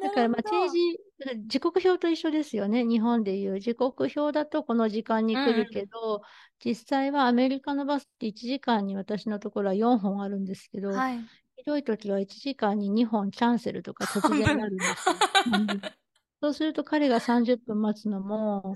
[0.00, 1.00] だからまあ定時、
[1.46, 2.84] 時刻表と一緒ですよね。
[2.84, 6.20] 日本でいう時刻表だとこの時間に来るけど、うん、
[6.64, 11.18] 実際はアメリカのバスって1時間に私のところは4本あるんですけど、はい、
[11.56, 15.14] ひどい時は1時間に2本キャンセルとか突然なるんですよ。
[16.40, 18.74] そうすると彼が30分待つのも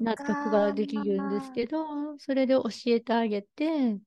[0.00, 3.98] 納得ができるんですけど、それで教えてあげて、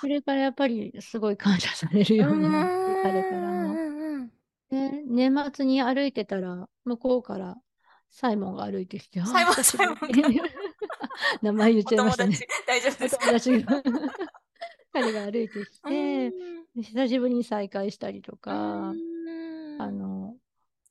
[0.00, 3.74] それからやっぱりすごい感謝されるようになって、彼からも。
[4.70, 7.56] で、年末に歩いてたら、向こうから
[8.10, 9.98] サイモンが歩いてきて、サイモン、サイモン
[11.42, 12.36] 名前言っちゃいましたね。
[12.66, 13.18] 大丈夫です。
[13.18, 13.82] 友達が。
[14.92, 16.32] 彼が歩いてきて、
[16.74, 18.92] 久しぶりに再会したりとか、
[19.78, 20.34] あの、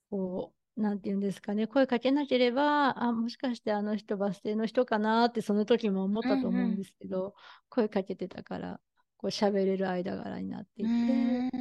[0.10, 7.34] こう、なんて言うんですかね、声かけなければ、あ、もしかしてあの人バス停の人かなってその時も思ったと思うんですけど、うんうん、
[7.70, 8.80] 声かけてたから、
[9.18, 11.52] こう喋れる間柄になっていて、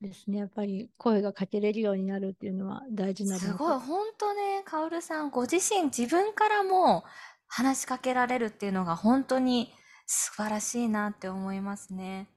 [0.00, 7.04] ですね、やっぱり声がかけれるようになるっていうのは大事なすごい、本当ね、カオルさん、ご自身、自分からも
[7.48, 9.72] 話しかけられるっていうのが本当に
[10.06, 12.28] 素晴らしいなって思いますね。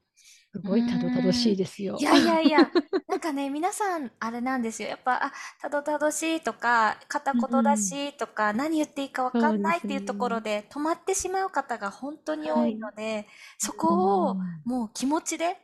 [0.53, 1.97] すごいたどたどしいですよ。
[1.99, 2.71] いやいやいや、
[3.07, 4.89] なんかね、皆さん、あれなんですよ。
[4.89, 15.57] やっぱ、あ、たどたどしいとか、片言だしとか、何言っていいかわかんないっていうところで止まってしまう方が本当に多いので、そこをもう気持ちで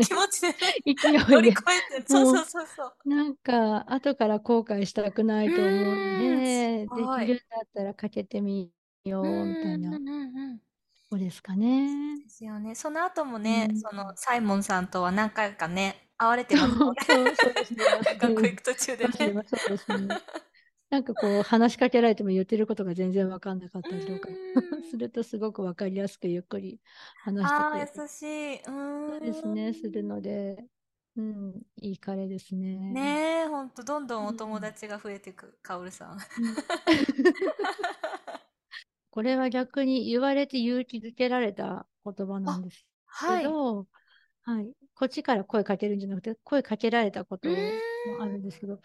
[0.00, 0.52] 気持ちで
[0.84, 2.92] 勢い乗り越えて、そうそうそうそう。
[3.04, 8.72] なんか、後から後悔したくないと思うので、できるんだったらかけてみ
[9.04, 10.00] ようみたいな。
[11.12, 12.16] そうですかね。
[12.24, 12.74] ですよね。
[12.74, 16.96] その後もね、うん、そのサイモンさんとは何回かね、会われてますもんね。
[17.04, 17.84] そうですね。
[18.18, 19.12] 学校行く途中でね。
[19.44, 20.08] そうですね。
[20.88, 24.28] なんかこう話しかけられても言ってることが全然分かんなかったりとか
[24.90, 26.80] するとすごく分かりやすくゆっくり
[27.22, 28.22] 話してくれ優し
[28.58, 28.64] い。
[28.64, 30.64] そうですね、するので、
[31.14, 32.76] うん、いい彼ですね。
[32.90, 36.18] ねえ、ほんとどんどんお友達が増えていく、かおるさん。
[39.12, 42.86] これは逆に言われて勇気づけられた言葉なんです
[43.28, 47.54] けど、はい、はい、こっちから声かけるんじゃなくて、声かけられたことも
[48.20, 48.80] あるんですけど、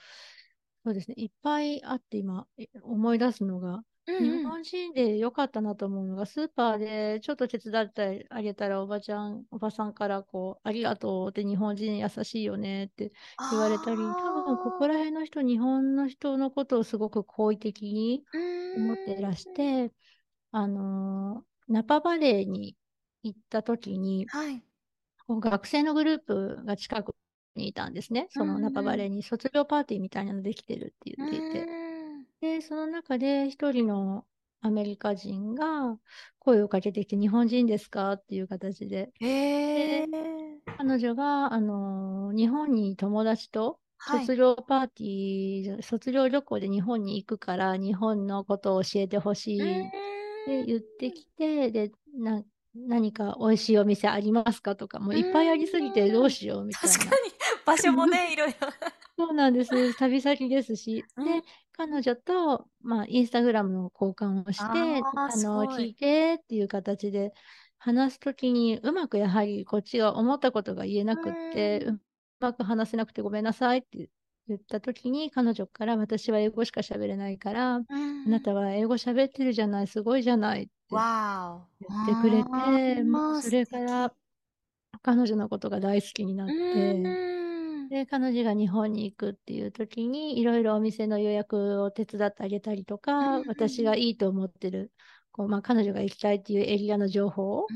[0.83, 2.45] そうですね、いっぱいあって今
[2.83, 13.13] 思い出すのが、うんうん、日本人で良かったなと思うのが、スーパーでちょっと手伝ってあげたら、おばちゃん、おばさんからこう、ありがとうって日本人優しいよねって
[13.51, 14.01] 言われたり、多
[14.45, 18.23] 分ここら辺の人、日本の人のことをすごく好意的に
[18.77, 19.91] 思っていらして、
[20.57, 22.75] あのー、ナパバレーに
[23.21, 24.63] 行った時に、はい、
[25.29, 27.13] 学生のグループが近く
[27.55, 28.25] にいたんですね。
[28.31, 31.67] そのナパバレーに卒業パーティーみたいなのできてるって言っていて。
[32.41, 34.25] で、その中で一人の
[34.61, 35.95] アメリカ人が
[36.39, 39.11] 声をかけてきて、日本人ですかっていう形で。
[39.19, 40.07] で
[40.75, 50.16] 彼女が、あのー、日本に友達と卒業パーティー、はい、卒業旅行で日本に行くから、日本のことを教えてほしい
[50.47, 52.43] で言ってきて、で、な
[52.75, 56.95] 何か美味しいお店ありますかとか、もういっぱいありすぎてどうしようみたいな。
[56.95, 57.31] 確かに、
[57.65, 58.55] 場所もね、いろいろ。
[59.17, 59.97] そうなんです。
[59.97, 61.03] 旅先ですし。
[61.17, 65.65] で、彼女と、まあ、インスタグラムの交換をして、あの。
[65.65, 67.33] 聞いてっていう形で
[67.79, 72.01] 話すときに、うまくやはりこっちが思ったことが言えなくって、うん
[72.39, 74.09] うまく話せなくてごめんなさいって
[74.47, 77.81] 言ったときに、彼女から私は英語しか喋れないから、あ
[78.29, 83.03] なたは英語喋ってるじゃない、すごいじゃないってわ言ってくれて、
[83.41, 84.13] それか素ら
[85.01, 93.47] 彼女のことが大好きになっ敵て、うんで、彼女が日本に行くっていう時に、いろいろお店の予約を手伝ってあげたりとうんか、うん。
[93.47, 94.91] 私がいいと思ってる、
[95.31, 97.67] こうまあ、彼女が行きたいっていうエリアの情報を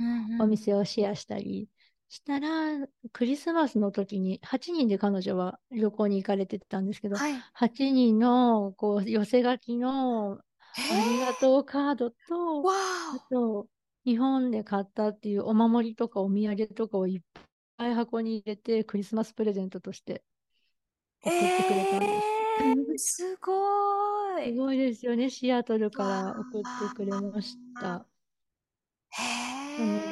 [0.41, 1.69] お店をシェアしたり
[2.11, 7.33] したら、クリスマスの時に8人で彼女は旅行に行かれてたんですけど、はい。
[7.57, 10.39] 8人のこう寄せ書きの
[10.73, 13.67] へありがとうカードと、わあと、
[14.03, 17.21] 日本で買ったっていうお守りとかお土産とかをいっ
[17.77, 20.25] ぱい箱に入れて、クリスマスプレゼントとして
[21.23, 22.27] お送ってくれたんです。
[22.59, 23.53] えー、すご
[24.37, 24.53] すい。
[24.55, 25.29] ごいですよね。
[25.29, 28.05] シアトルからわ送ってくれました。
[29.11, 30.10] へなので、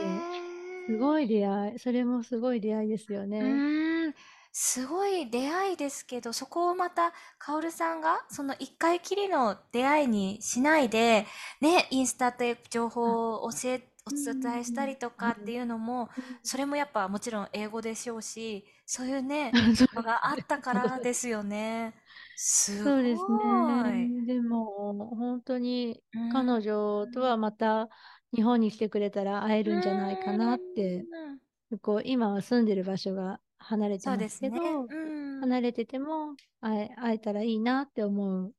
[0.90, 1.80] すごい出会い。
[1.80, 3.64] それもすごい出会いですようね。
[4.08, 4.14] ーん、
[4.52, 11.26] すごい出会いですけど、そこをまた、カオルさんが、その一回きりの出会いにしないで、
[11.62, 16.10] ね、インスタで情報を教え、お伝えしたりとかっていうのも、
[16.42, 21.94] それもやっぱもちろん英語でしょうし、そういうね、 そうのがあったからですよね。
[22.36, 24.10] すそうですごい。
[24.10, 24.26] ね。
[24.26, 27.90] でも、本当にうん彼女とはまた
[28.36, 31.40] 日本に来てくれたら会えるんじゃないかなって、うん
[31.84, 34.40] こう今は住んでる場所が離れてまです。
[34.40, 35.40] けど、うん。
[35.42, 38.54] 離れてても会え会えたらいいなって思う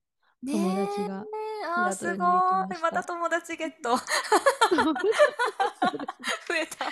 [0.46, 1.24] 友達が
[1.76, 2.16] あー、すごい。
[2.80, 3.96] また友達ゲット。
[4.76, 4.84] 増
[6.54, 6.86] えた。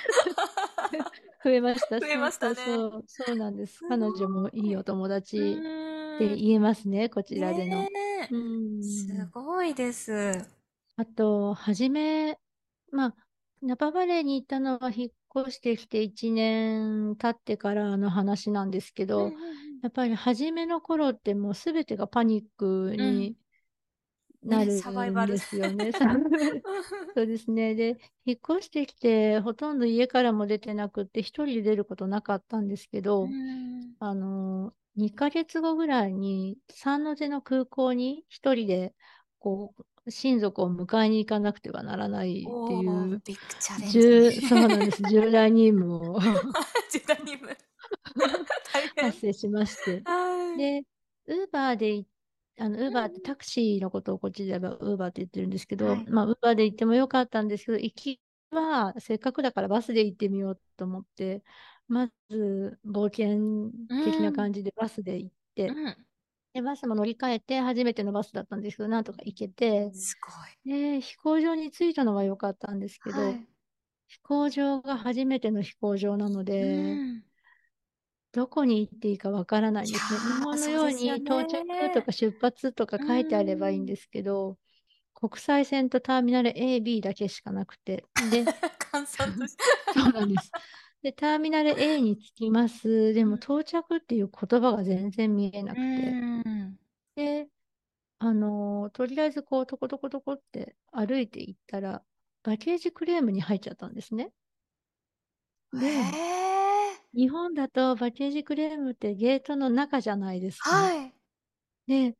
[1.44, 2.00] 増えました。
[2.00, 3.80] 増えましたねそうそうなんです。
[3.88, 7.86] 彼女もいいお友達ってうん言えますね、こちらでの。
[8.82, 10.44] すごいです。
[10.96, 12.38] あと、はじめ、
[12.92, 13.14] まあ、
[13.62, 19.81] ナパバレーに行ったのは引っ越してきて1年経ってからの話なんですけど、うんうんうん。
[19.83, 23.37] やっぱり初めの頃ってもうすべてがパニックに
[24.42, 25.92] なるんですよね。
[25.92, 26.07] そう。
[27.27, 27.74] ですね。
[27.74, 33.94] で、引っ越してきて、ほとんど家からも出てなくって、一人で出ることなかったんですけど、うん。
[33.98, 38.94] あの、2ヶ月後ぐらいに、三ノ瀬の空港に一人で、
[39.38, 43.20] こう、親族を迎えに行かなくてはならないっておいう、重、
[44.32, 44.46] ジ。
[44.46, 45.02] そうなんです。
[45.02, 46.20] 重大任務を
[46.90, 47.48] 時代にも
[48.72, 49.04] 大変。
[49.06, 50.02] 発生しまして。
[50.04, 50.58] はい。
[50.58, 50.84] で、
[51.26, 52.06] ウーバーでい、
[52.58, 61.42] あの、ウーバーってタクシーのことをこっちではウーバーって言ってるんですけど、はいまあ、ウーバーで行ってもよかったんですけど、行きはせっかくだからバスで行ってみようと思って、
[61.86, 63.70] まず冒険
[64.04, 65.96] 的な感じでバスで行って、うん
[66.54, 70.16] で、バスも乗り換えて初めてのバスだったんですけど、なんとか行けて、す
[70.64, 73.12] で、飛行場に着いたのは良かったんですけ。
[73.12, 73.46] ど、はい
[74.08, 77.24] 飛行場が初めての飛行場なので、うん
[78.30, 80.20] どこに行っていいかわからないんですね。
[80.20, 84.58] 日本のようにそうですよね到着とか出発とか書いてあればいいんですけど、
[85.14, 88.04] 国際線とターミナル A、B だけしかなくて。
[88.30, 88.44] で、
[88.92, 89.64] 閑散として。
[89.94, 90.52] そうなんです。
[91.02, 93.14] で、ターミナル A に着きます。
[93.14, 95.82] でもうん到着っていう言葉が全然見えなくて。
[95.82, 96.78] うん
[97.14, 97.48] で、
[98.20, 102.04] あのーとりあえずこう、トコトコトコって歩いていったら、
[102.42, 104.32] バゲージクレームに入っちゃったんですね。
[105.72, 105.90] で、へ
[106.92, 107.00] え。
[107.14, 110.70] 日本だとバゲージクレームってゲートの中じゃないですか。
[110.70, 111.14] はい。
[111.87, 112.16] で、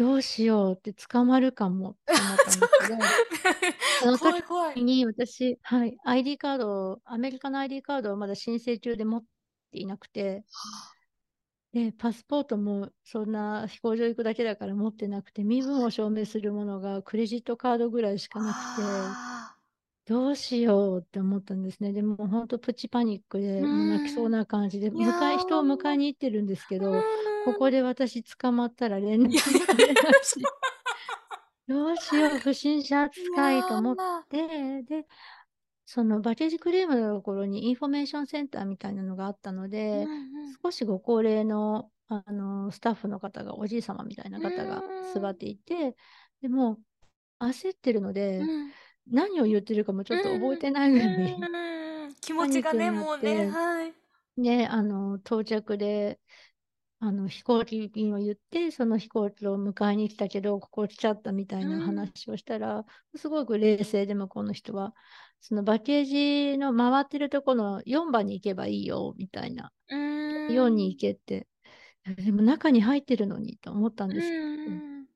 [0.00, 4.72] どうしようって捕まるかもって思ったんですけど、 その。
[4.72, 9.24] 時に私、はい、ID カードを、アメリカの ID カードをまだ申請中で持っ
[9.70, 10.42] ていなくて、
[11.74, 19.54] で、パスポートもそんな飛行場行くだけだから持ってなくて、身分を証明するものがクレジットカードぐらいしかなくて、あ
[20.06, 21.92] どうしようって思ったんですね。
[21.92, 26.94] でも本当プチパニックで、もう泣きそうな感じで、いやー迎え、人を迎えに行ってるんですけーど、
[27.44, 30.40] こうんこで私捕まったら連絡も取れないし、
[31.68, 33.96] どうしよう、不審者扱いと思っ
[34.28, 35.06] て、で、
[35.86, 40.14] その baggage claim のところにインフォメーションセンターみたいなのがあったので、うんう
[40.50, 40.54] ん。
[40.62, 45.96] 少しご高齢の、あのスタッフの方が、おじい様みたいな方がうん座っていて、
[46.42, 46.78] でも
[47.40, 48.72] 焦ってるので、うん。
[49.06, 53.94] 何を言ってるかもちょっと覚えてないぐらい、うん 気持ちがね、もうね、はい。
[54.36, 56.20] で、あの、到着で、
[57.02, 62.84] あの、飛行機便を言って、その飛行機を迎えに来たけど、ここ来ちゃったみたいな話をしたら、
[63.16, 64.94] すごく冷静で、向こうの人は、
[65.40, 66.04] そのバゲー
[66.52, 69.72] ジの回ってるところの4番に行けばいいよ、みたいな。
[69.88, 71.48] うん4に行けって。
[72.16, 75.06] でも中に入ってるのにと思ったんですけど、うん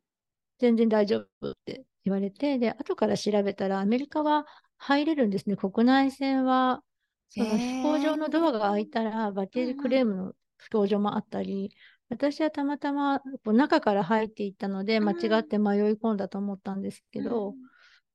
[0.59, 5.57] 全然大丈夫って言われて、で、後から調べたら、アメリカは入れるんですね。
[5.57, 6.83] 国内線は、
[7.29, 11.71] その飛行場のドアが開いたら、バッテージクレームの飛行場もあったり、
[12.09, 17.57] 私はたまたま中から入っていったので、間違って迷い込んだと思ったんですけど、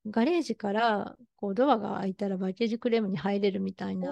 [0.08, 4.10] ガレージからこうドアが開いたらバッテージクレームに入れるみたいな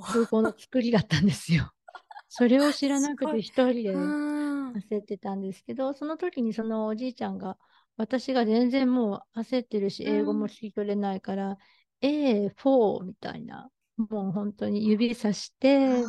[0.00, 1.72] 空港の作りだったんですよ。
[2.28, 7.58] それを知らなくて一人で焦ってたんですけど、その時にそのおじいちゃんが、
[7.96, 11.58] 私が全然もう焦ってるし、英語も聞き取れないから、
[12.00, 16.06] A4 みたいな、もう本当に指さして、もう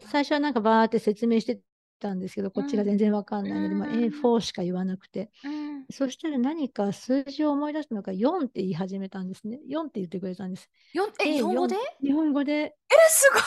[0.00, 1.60] 最初はなんかバーって説明して
[1.98, 5.30] たんですけど、こっちが全然わかんないので、まあ、A4 しか言わなくて、
[5.90, 9.60] そしたら何か数字を思い出したのが4って言い始めたんですね。
[9.68, 10.68] 4って言ってくれたんです。
[10.94, 11.76] 4え、日本語で？
[12.02, 12.52] 日本語で。
[12.52, 12.74] え、
[13.08, 13.42] すごい。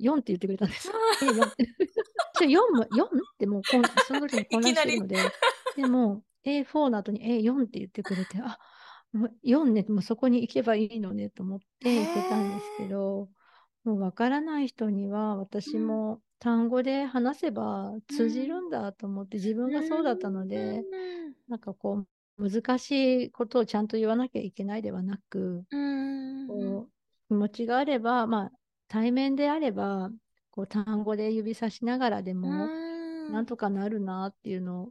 [0.00, 0.90] えー、4って言ってくれたんです。
[1.22, 1.68] え、4って。
[2.46, 3.08] 4も、4っ
[3.38, 5.16] てもうこん、その時に混乱してるので、
[5.76, 8.58] でも A4 の後に A4 って言ってくれて、あ、
[9.14, 13.28] もう4ね、もうそこに行けばいいのねと思って行けたんですけど、
[13.84, 20.82] もうわからない人には私も単語で話せば通じるんだと思って自分がそうだったので、
[21.48, 22.04] なんかこ
[22.38, 22.90] う難し
[23.26, 25.64] いことをちゃんと言わなきゃいけないではなく、
[26.48, 26.90] こう
[27.28, 28.52] 気持ちがあれば、まあ、
[28.88, 30.10] 対面であれば
[30.50, 32.48] こう単語で指さしながらでも
[33.30, 34.88] なんとかなるなっていうのを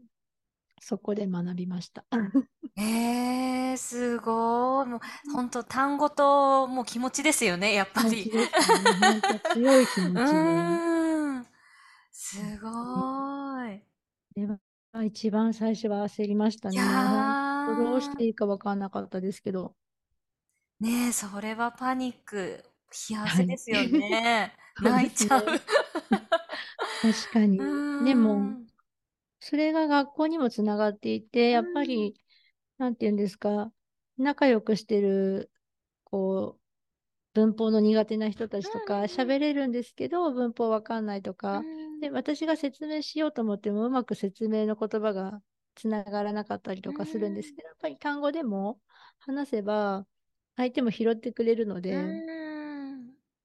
[0.83, 2.03] そこで学びました。
[2.75, 4.87] えー、すごい。
[4.87, 4.99] もう、
[5.31, 8.29] 本当単語と、もう気持ちですよね、やっぱり。
[8.29, 8.49] ね、
[9.53, 11.49] 強い気持ちで。
[12.11, 12.69] すご
[13.65, 13.81] い。
[14.35, 16.77] では、一番最初は焦りましたね。
[17.77, 19.75] どうしていいか分からなかったですけど。
[20.81, 22.61] ねえ、それはパニック。
[23.09, 24.53] 冷や汗ですよね。
[24.75, 25.45] はい、泣いちゃう。
[27.01, 27.57] 確かに。
[28.03, 28.63] でも、
[29.45, 32.15] それが学校にもつながっていて、やっぱり、
[32.77, 33.73] なんて言うんですか、
[34.17, 35.51] 仲良くしてる、
[36.05, 36.61] こう、
[37.33, 41.61] 文法の苦手な人たちとか喋れるんですけど、文法わかんないとか、
[41.99, 45.41] で、私が説明しようと思ってもうまく説明の言葉が
[45.75, 48.79] つながらなかったりとかするんですけど、やっぱり単語でも
[49.19, 50.05] 話せば
[50.55, 52.01] 相手も拾ってくれるので、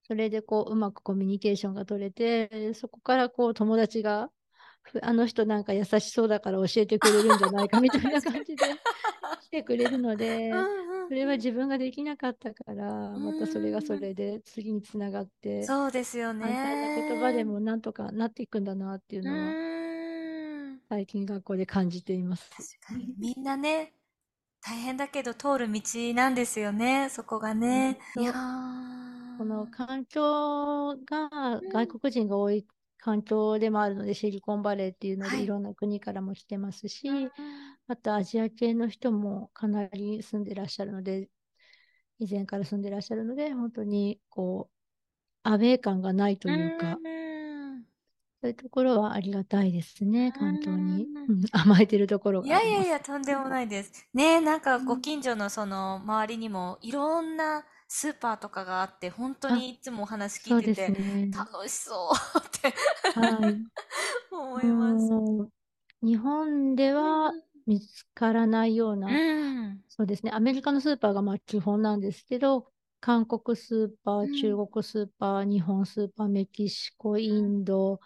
[0.04, 4.30] それでこううまくコミュニケーションが取れて、そこからこう友達が
[5.02, 8.64] あの人なんか優しそうだから教えてくれるんじゃないかみたいな感じで
[9.42, 10.52] 来てくれるので、
[11.08, 16.44] それは自分ができなかったから、またそれがそれで次につながって、そうですよね。
[16.44, 22.50] 簡単な言葉でもなんとかなっていくんだなっていうのは、最近学校で感じています。
[22.50, 23.14] 確かに。
[23.18, 23.94] みんなね、
[24.60, 25.80] 大変だけど通る道
[26.14, 27.98] なんですよね、そこがね。
[28.18, 28.32] いや
[29.38, 32.66] この環境が外国人が多い
[33.08, 35.46] 環境でもあるので、シリコンバレーっていうので、い。
[35.46, 37.30] ろんな国からも来てますし、はい、
[37.88, 41.30] あとアジア系の人もかなり住んでらっしゃるので、
[42.18, 44.74] 以前から住んでらっしゃるので、本当にこう、
[45.42, 46.98] アウェー感がないというか、
[48.42, 51.06] そういうところはありがたいですね、環境に、
[51.52, 54.06] 甘えてるところがいやいやいや、とんでもないです。
[54.12, 62.74] ねなんかご近所のその周りにもいろんなスーパーとかがあって、本当にいつもお話聞いてて、ね、楽しそうって
[63.18, 63.64] はい、
[64.30, 65.06] 思います。
[66.02, 67.32] 日本では
[67.66, 69.10] 見つからないような、う
[69.70, 72.70] ん、そうですね、アメリカのスーパーがまあ基本なんですけど、
[73.00, 78.00] 韓国スーパー、中国スーパー、うん、日本スーパー、メキシコ、インド、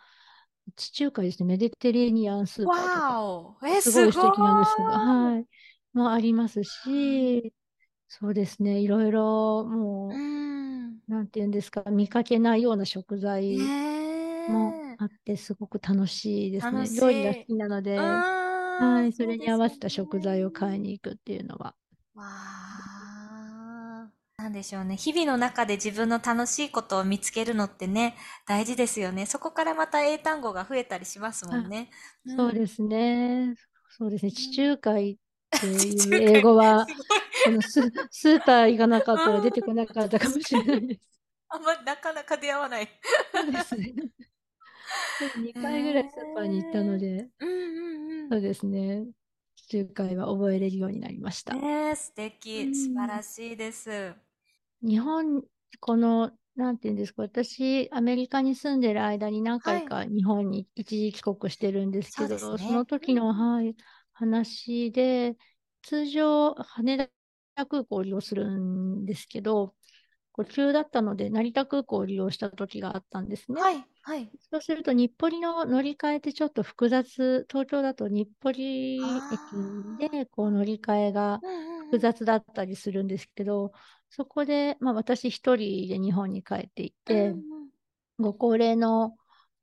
[0.77, 5.47] 地中海ですね、メディテレーニアンスーパーとか、すごい素敵なんですけど、はい、
[5.93, 7.53] もありますし、
[8.15, 8.79] そうですね。
[8.79, 11.01] いろいろ、もう、ん。
[11.09, 13.57] なんていうんですか、見かけないような食材
[14.47, 16.91] もあって、すごく楽しいですね。
[16.95, 21.75] 料理が好きなので、はい、それに合わせた食材を買いに行くっていうのは。
[22.15, 24.11] わあ。
[24.37, 24.97] なんでしょうね。
[24.97, 28.15] 日々の中で自分の楽しいことを見つけるのってね、
[28.47, 29.25] 大事ですよね。
[29.25, 31.89] そこからまた英単語が増えたりしますもんね。
[32.27, 33.55] そうですね。
[33.97, 34.33] そうですね。
[34.33, 35.17] 地中海っ
[35.61, 36.87] ていう英語は、
[37.45, 37.81] このス
[38.11, 41.01] スーパー行かなかったら出てこなかったかもしれないです。
[41.49, 42.89] あんまなかなか出会わない。
[43.33, 43.95] そうですね。
[45.37, 49.05] 2回ぐらいスーパーに行ったので、うんうんうん、そうですね。
[49.57, 51.55] 地中海は覚えれるようになりました。
[51.55, 54.15] ね素敵、素晴らしいです。
[54.83, 55.43] 日本、
[55.81, 63.75] この、なんていうんですか、私、アメリカに住んでる間に何回か日本に一時帰国してるんですけど、はいそね、その時の、はい、
[64.13, 65.37] 話で、
[65.83, 67.09] 通常、羽田
[67.67, 69.75] 空港を利用するんですけど、
[70.33, 73.61] こう急だったので、成田空港を利用した時があったんですね。
[73.61, 73.87] はい。
[74.03, 74.31] はい。
[74.51, 81.41] そうすると日暮里の乗り換えってちょっと複雑、東京だと日暮里駅でこう乗り換えが
[81.91, 83.73] 複雑だったりするんですけど、
[84.11, 87.35] そこで、まあ私一人で日本に帰っていて、
[88.19, 89.17] ご高齢の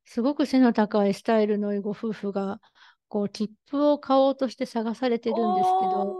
[0.06, 2.62] すごく背の高いスタイルのご夫婦が、
[3.08, 6.20] こう、切符を買おうとして探されてるんですけど、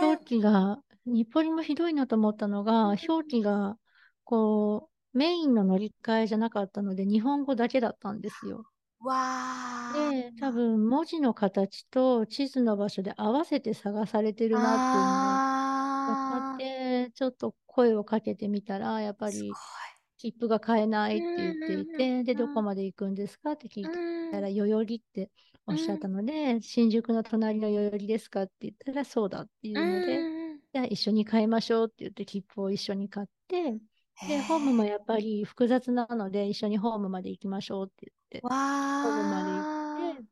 [0.00, 3.78] 表記が、日暮里もひどいなと思ったのが、表記が、
[4.24, 8.64] こう、メインの乗り換えじゃなかったので、日本語だけだったんですよ。
[9.00, 15.38] わで、多分文字の形と地図の場所で合わせて探されてるなっていうのが
[16.04, 19.58] 分かって、ちょっと声をかけてみたら、やっぱり
[20.16, 25.30] 切符が買えないって言っていて、で、どこまで行くんですかって聞いたら、代々木って
[25.66, 28.42] おっしゃったので、新宿の隣の代々木ですか？
[28.44, 30.28] って言ったら、そうだっていうので、
[30.74, 33.78] じゃあ一緒に買いましょうって言って切符を一緒に買って、
[34.26, 40.24] で、ホームもやっぱり複雑なので、一緒にホームまで行きましょうって言って、ホームまで行っ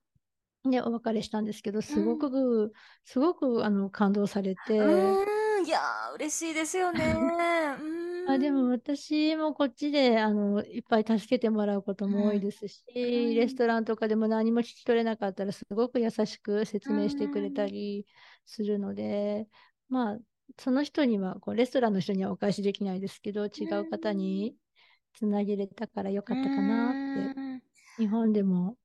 [0.65, 2.73] て、で、お別れしたんですけど、すごく、
[3.05, 4.79] すごく、あの、感動されて。
[4.81, 6.99] うん、いやー、嬉しいですよね。
[8.29, 18.07] あでも私もこっちであのいっぱい助けてもらうことも多いですし、レストランとかでも何も聞き取れなかったらすごく優しく説明してくれたり
[18.47, 19.49] するので、
[19.89, 20.19] まあ
[20.59, 24.57] その人にはこうレストランの人にはお返しできないですけど違う方に
[25.15, 27.33] つなげれたからよかったかなって
[27.99, 28.77] 日本でも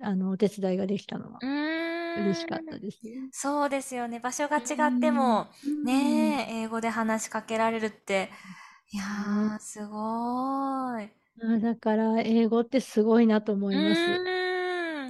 [0.00, 1.40] あのお手伝いができたのは
[2.16, 3.30] 嬉しかったですね。
[3.32, 4.18] そうですよね。
[4.20, 5.46] 場所が違っても、
[5.84, 8.30] ね英語で話しかけられるって、
[8.92, 11.10] いやー、すごい。
[11.42, 14.20] あだから、英語ってすごいなと思います。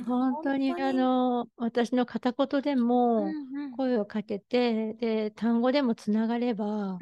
[0.06, 3.30] 本当に、あの、私の片言でも
[3.76, 6.98] 声をかけて、で、単語でもつながれば、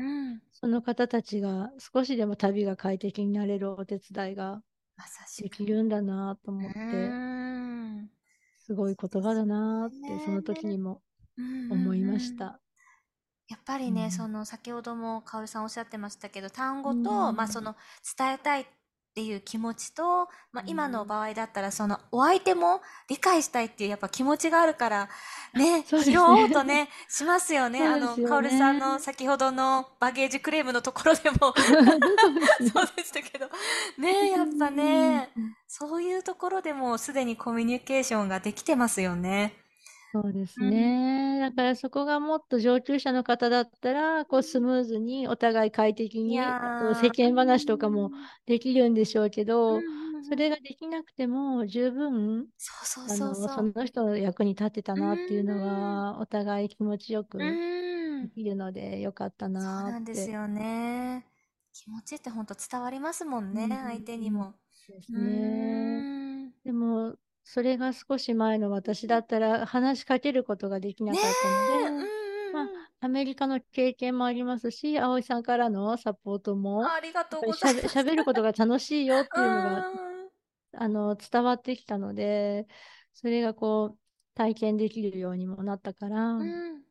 [0.53, 4.62] その方たちが少しでも旅が快適になれるお手伝いが
[5.40, 6.78] できるんだなと思って、
[8.59, 11.03] すごい言葉だなって、その時にも
[11.70, 12.61] 思いました。
[13.49, 17.05] やっぱりね、うん、その先ほどもかおりさんおっしゃってましたけど単語と、うん、
[17.36, 17.76] まあその
[18.16, 18.66] 伝えたい
[19.11, 25.09] っていう気持ちと、まあ、今の場合だったらそのお相手も理解したいっていうやっぱ気持ちがあるから
[25.55, 27.83] ね拾おうとねしますよね。
[27.87, 31.55] あのかおりさんの先ほどのバゲージクレームのところでも。
[32.73, 33.51] そうでしたけど。
[33.99, 39.68] ねやっぱね、うん、そういうところでもすでにコミュニケーションができてますよね。
[40.13, 41.35] そうですね。
[41.35, 48.11] うん、だからそこがもっと上級者の方だったら、こうスムーズにお互い快適に、あと世間話とかも
[48.47, 49.81] できるんでしょうけど、
[50.29, 53.01] それができなくても十分、そ
[53.63, 59.67] の人の役に立ってたなっていうのは、お互い気持ちよくできるのでよかったなって。
[59.67, 61.27] そうなんですよね。
[61.73, 64.55] 気持ちって本当伝わりますもんね、うん、相手にも。
[64.89, 66.51] ですね。
[66.65, 67.15] でも、
[67.51, 71.22] それが少し前の私だったら話しかけることができなかっ
[71.80, 72.05] たので、
[72.53, 72.66] まあ、
[73.01, 77.88] アメリカの経験もありますし、葵さんからのサポートも、ありがとうございます。
[77.88, 79.86] しゃべることが楽しいよっていうのが、
[80.74, 82.66] あの、伝わってきたので、
[83.14, 83.99] それがこう、
[84.34, 86.82] 体験できるようにもなったから、うん、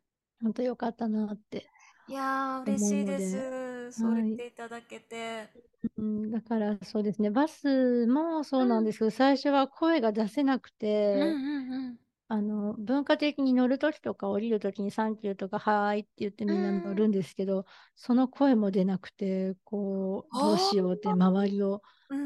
[0.41, 1.69] 本当よかったなって。
[2.09, 3.91] いやー、嬉しいです。
[3.91, 5.15] そう言っていただけて。
[5.15, 5.49] はい
[5.97, 8.99] うん、だからそうですね、バスもそうなんです。
[8.99, 11.97] けど、うん、最初は声が出せなくて、うんうんうん、
[12.29, 17.63] あの文化的に乗るときとか降りるときにサンキューとかはーいって言ってみんな乗るんですけど、うん、
[17.95, 21.81] その声も出なくて、こう、どうしようって周りを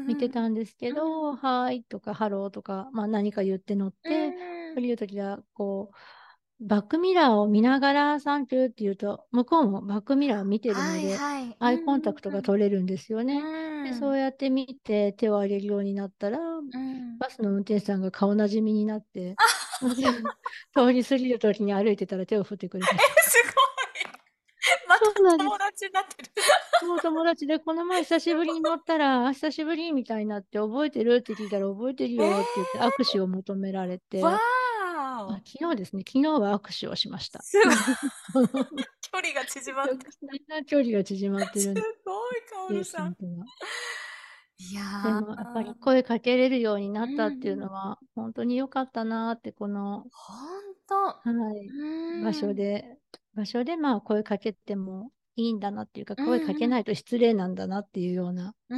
[0.06, 4.32] 見てたんですけど、うん、はーいとかハローとか、まあ、何か言って乗って、
[4.76, 5.96] 降りるときはこう、
[6.64, 13.34] バックミラーを見ながらサンキューって言うと、向こうもバックミラーを見てるので、はいはい、アイコンタクトが取れるんですよね。
[13.34, 19.34] うん、でそうやって見て手を挙げるようになったら、うん、バスの運転手さんが顔なじみになって、
[20.76, 22.94] 通り過ぎるときに歩いてたら手を振ってくれて。
[22.94, 23.62] え、すごい
[24.88, 26.30] また友達になってる。
[26.80, 31.16] そう友達で、この前久しぶりに乗ったら、久しぶりみたいになって、覚えてる？
[31.16, 34.18] って聞いたら、覚えてるよって言って、握手を求められて。
[34.18, 34.38] えー
[35.12, 37.42] あ昨日ですね、昨日は握手をしました。
[37.42, 38.46] すごい。
[39.00, 39.94] 距離が縮まって。
[39.94, 40.64] る。
[40.66, 41.74] 距離が縮まってるす。
[41.74, 41.84] ごい、
[42.50, 43.16] カオルさん。
[44.70, 50.48] いやでもやっぱり声かけれるようになったっていうのは、うん、本当に良かったなって、この、本
[50.86, 50.94] 当。
[50.94, 51.20] は
[52.20, 52.98] い、場所で、
[53.34, 58.76] 場所でまあ声かけてもいいんだなっていうか、声かけないと失礼なんだなっていうような場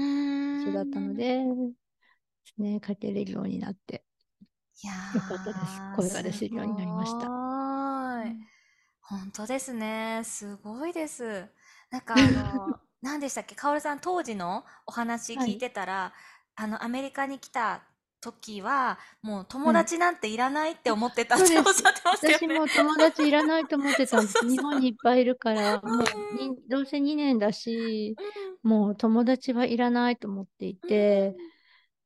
[0.65, 1.45] 所だったので、
[2.59, 4.05] ね、かけれるようになって。
[4.83, 5.83] いやよかったです。
[5.97, 7.29] 声が出せるようになりました。
[7.31, 8.37] はい。
[9.01, 10.23] 本当ですね。
[10.25, 11.47] すごいです。
[11.91, 13.55] なんか あの、何でしたっけ？
[13.55, 16.13] かおるさん当時のお話聞いてたら、は
[16.59, 17.83] い、あの、アメリカに来た
[18.21, 21.73] 時は、もう友達なんていらないって思ってたっておっ。
[21.75, 22.39] しゃってましたよね。
[22.39, 24.39] 私も友達いらないと思ってたんです。
[24.49, 26.05] 日本にいっぱいいるから、もう
[26.69, 31.37] どうせ2年だし、うんもう友達はいらないと思っていて、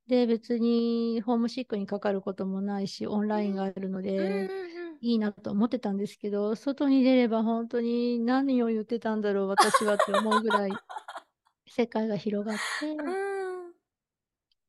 [0.09, 4.69] で、別にホームシックにかかることもないし、オンラインがあるので、うん
[5.01, 10.71] いいなと思ってたんですけど、外に出れば本当に何を言ってたんだろう、私はって思うぐらい
[11.69, 13.69] 世界が広がって、うん。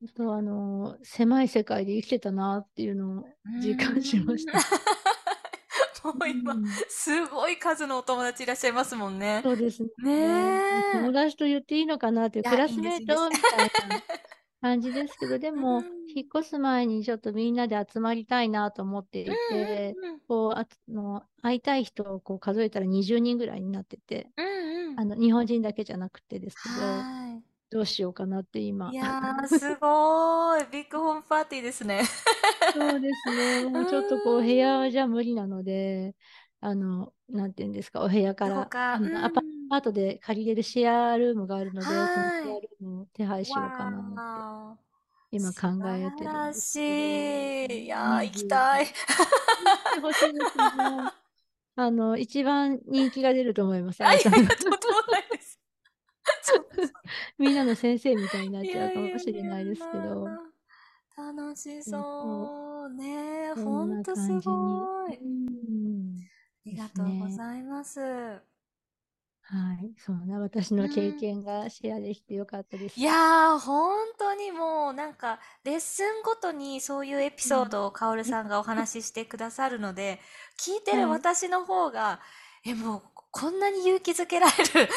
[0.02, 3.24] あとあの、狭い世界で生きてたなっていうのを
[3.60, 4.52] 実感しました。
[6.14, 6.66] もう今、うん。
[6.88, 9.40] すごい数のお友達いらっしゃいますもんね。
[9.42, 9.88] そうですね。
[10.02, 10.12] ね
[10.94, 10.98] え。
[10.98, 13.18] 友達と言っていいのかなっていう、クラスメイいいんです。
[13.18, 14.02] トみたいな
[14.60, 15.84] 感じですけど、でもうん、
[16.14, 19.94] 引っ越す前にちょっとみんなで集まりたいなと思っていて、
[20.28, 27.40] こう、あの、会いたい人をこう数えたら20人ぐらいになってて、うんうんあの、日本人だけじゃなくてですけど、は
[27.70, 28.68] どうしようかなってい。
[28.68, 28.94] 今い。
[28.96, 30.70] やー、すごーい。
[30.70, 32.02] ビッグホームパーティーですね。
[32.72, 33.64] そうですね。
[33.70, 36.14] もうちょっとこう、部屋じゃ無理なので、
[36.60, 44.46] あの、なんていうんですか、お部屋から、か、うんアパアパートで借りれるシェアルームがあるので、そのシはいェアルームを手配しようかなって
[45.30, 46.42] 今考えてる。
[46.54, 47.84] 素晴らしい。
[47.84, 48.44] いやー、行きい。
[48.44, 48.86] たい。
[50.12, 51.10] しいですね。
[51.76, 54.04] あの、一番人気が出ると思います。
[54.04, 54.28] あ、と
[55.18, 55.60] いです。
[57.38, 60.38] みんなの先生みたいになっいちゃうかもしれないですけど、
[61.16, 62.90] や、楽しそう。
[62.90, 64.32] ねえ、そほんとす。
[64.42, 65.14] ごい。
[65.14, 66.28] あうん。
[66.64, 67.28] りがとうごね。
[67.28, 68.00] ざいます。
[69.50, 69.94] はい。
[69.98, 71.14] そんな私うの経ん。
[71.14, 73.02] 験がシェアできてよかったでいす。
[73.02, 77.52] やー、本当にもうなんかレッスンごとにそういうエピうん。
[77.52, 80.20] ソードをカオルさんがお 話ししてくださるので、
[80.58, 81.20] 聞いてるはい。
[81.20, 82.20] 私の方が、
[82.64, 84.52] え、もう こんなに勇気づけられ
[84.86, 84.88] る。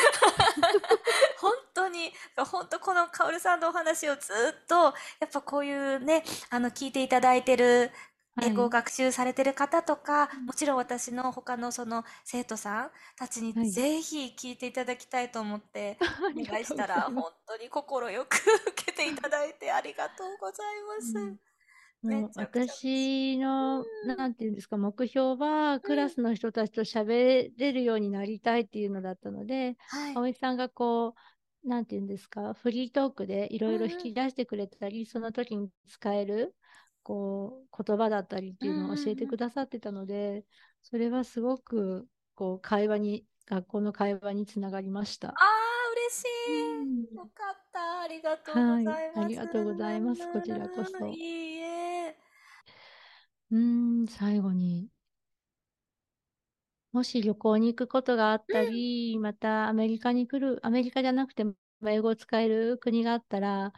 [1.40, 4.32] 本当に、本当このカオルさんのお話をず
[4.64, 4.76] っと、
[5.20, 8.70] やっぱこういうね、あの、聞いていただいてるは英語をい。
[8.70, 13.74] 学習されてる方とか、うんもちろん私の他のその生徒さんたちにはい。
[13.74, 16.06] ぜひ聞いていただきたいと思って あ
[16.36, 17.12] おりがとうご願いしたら。
[17.12, 18.36] 本当に心よく
[18.68, 21.18] 受けていただいてありがとうございます。
[22.04, 22.32] うん。
[22.36, 24.18] 私の、うん。
[24.18, 25.96] なんていうんですか、目標はクうん。
[25.96, 30.14] ラスの人たちと喋れるようになりたいっていうのだったので、はい。
[30.14, 31.16] 葵さんがこ
[31.64, 33.92] う、なんていうんですか、フリートークでいろいろ引。
[33.98, 36.56] き出してくれたり、その時に使える、
[37.04, 39.28] こう、言葉だったりってうんいうのを教えて。
[39.28, 40.46] くださってたので、
[40.82, 45.30] それはすごく、こう、会話に、学校の会話につながりました。
[45.36, 46.52] ああ、嬉しう
[47.14, 47.16] い。
[47.16, 47.18] ん。
[47.18, 48.02] よかった。
[48.02, 48.84] ありがとうごはい。
[48.84, 49.20] ざいます。
[49.22, 50.28] ありがとうございます。
[50.30, 51.20] こちらこそ。
[51.20, 52.16] いいえ。
[53.52, 54.90] うーん、最後に。
[56.94, 58.70] もし旅行に行くことがあったうん。
[58.72, 61.56] り、またアメリカに来る、アメリカじゃなくても
[61.88, 63.74] 英語を使える国があったら、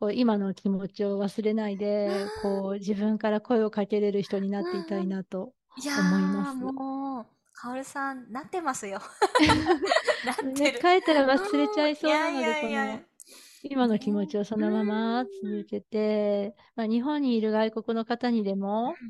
[0.00, 5.06] こう今の気持ちを忘れないで、あこう自分から声をかけれる人になあ、っていたい。
[5.06, 6.74] なといや思いまー、す。
[6.74, 9.00] もう、カオルさん、なってますよ。
[10.22, 10.80] なってね、る。
[10.80, 11.90] 帰ったら忘れちゃうん。
[11.90, 12.96] いいやそうないので、こやいや。
[12.96, 13.06] の
[13.62, 14.60] 今の気持ねちをそうん。
[14.60, 19.00] のまま続けて、まあ、日本にいる外国の方にでも。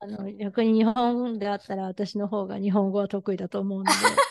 [0.00, 4.24] あの、逆に日本であったら私の方が日本語は得意だと思うので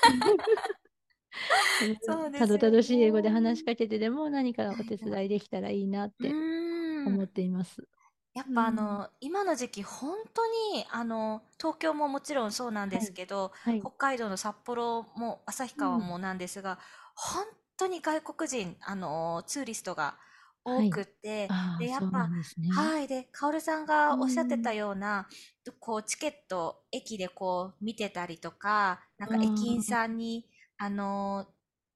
[2.35, 3.29] たどたどしい英語でね。
[3.29, 4.97] 話しかけてでも何かお手。
[4.97, 6.37] 伝いできたらいいなっうて
[7.05, 7.27] 思っ。
[7.27, 7.87] ています。
[8.33, 8.53] やっうん。
[8.53, 13.09] ぱあの、今の時期、本当に、あの、東京ももちろんそうなんではい。
[13.09, 13.81] すけど、はい。
[13.81, 15.89] 北海道の札幌も旭うん。
[15.89, 16.79] 川もなんですが、
[17.15, 17.45] 本
[17.77, 20.19] 当に外国人、あの、ツーリストが
[20.63, 20.85] はい。
[20.85, 22.71] 多くって、ああ、で、やっぱ、ね。
[22.71, 23.07] はい。
[23.07, 24.73] で、カオルさんうがおっしゃってたん。
[24.73, 25.27] ような、
[25.79, 30.48] こう、チケット、駅でこう、見てたりとか、なんあか駅員あ、さんに、
[30.79, 31.47] あの、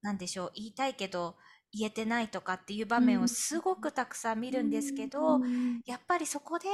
[0.01, 1.37] なんでしょう、言いたいけど、
[1.71, 3.05] 言えてないとかっていう場うん。
[3.05, 5.09] 面をすごくたくさん見うるんですけん。
[5.09, 5.41] ど、
[5.85, 6.67] やっぱりそこで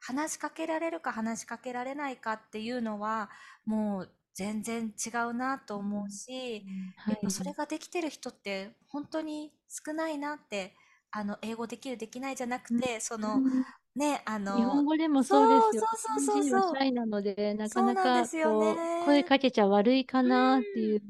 [0.00, 3.30] 話しかけられるか話しかけられないかっていうのは、
[3.64, 7.14] もう全然違うなとう思うんし、はい。
[7.14, 10.76] やっぱそれができてる人って本当に少ないなって、
[11.10, 12.80] あの、英語できるできないじゃなくうん。
[12.80, 13.64] て、その、うん
[13.96, 15.84] ね、あ日の、本語でもそうでそうすよ。
[15.96, 19.24] そう日そうそうそう、なので、なかそうなかこう、声ね。
[19.24, 21.02] かけちゃ悪いかうなっていう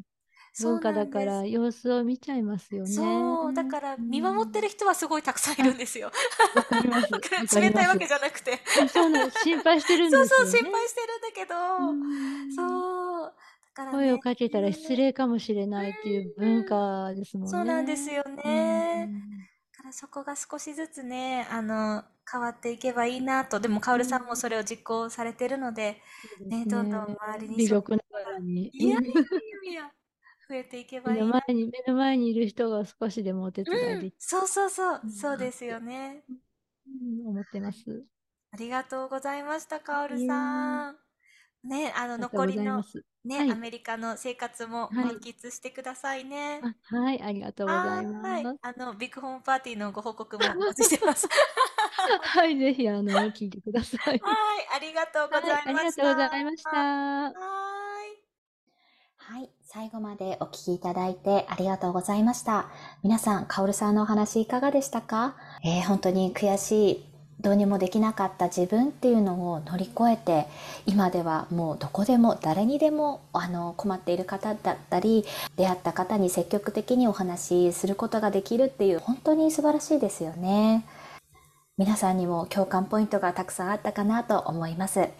[0.58, 0.92] 文化。
[0.92, 3.40] だから、様子を見ちゃいますよね。
[3.40, 4.62] そう、だからう見守ってん。
[4.62, 6.10] る人はすごいたくさんいるんですよ。
[6.54, 6.62] わ
[7.20, 7.44] か。
[7.60, 8.60] 冷たいわけじゃなくて。
[8.74, 9.40] あそうなんです。
[9.40, 10.60] 心配してるんそうそう、ですよね。
[10.64, 11.46] 心配してるんだけ
[11.78, 11.98] うど、
[12.56, 12.78] ん。
[12.88, 13.34] そう、
[13.74, 18.12] だから声をね、かけたら失礼かもしれうないっていう文ん、化ですもそうんなんですね。
[18.12, 19.12] ようね。
[19.72, 23.60] からそこが少しずつね、あの、変わっていけばいいなと。
[23.60, 27.18] でも、カオうルさんもんそれを実行されてるので、そうでね、すどんどんね。
[27.18, 27.64] 周りに
[28.78, 29.08] いやい
[29.68, 29.92] やいや、
[30.48, 31.26] 増えていけばい目いな。
[31.26, 36.24] の前に、目の前にいる人が少しでもお手伝いうん、できそうそうそうう、んそうですよね。
[36.86, 38.04] うん思ってます。
[38.50, 40.98] ありがとうございました、カオルさん。
[41.64, 42.84] ね、あの、残りの。
[43.24, 46.68] ね、はいアメリカの生活もはい満喫してくださいね。
[46.70, 48.60] あ、はい、ありがとうございはーいます。。
[48.62, 51.28] あの、ビッグホームパーティーのご報告もお待ちしてます。
[52.22, 54.22] はい、ぜひ、あの、聞いてください。
[54.22, 56.02] はい、ありがとうごはい、ざいありがました。
[56.02, 57.57] とうございましはた。
[59.30, 62.70] はい、最後までお聞きいただいてありがとうございました。
[63.02, 67.04] 皆さん、カオルさんのお話いかがでしたか、えー本当に悔しい、
[67.38, 70.46] どうにもできなかった自分っていうのを乗り越えて、
[70.86, 75.26] 今ではもうどこでも誰にでもあの困っている方だったり、
[75.56, 80.86] 出会った方に積極的にお話しすることができるっていう、本当に素晴らしいですよね。
[81.76, 85.10] 皆さんにも共感ポイントがたくさんあったかなと思います。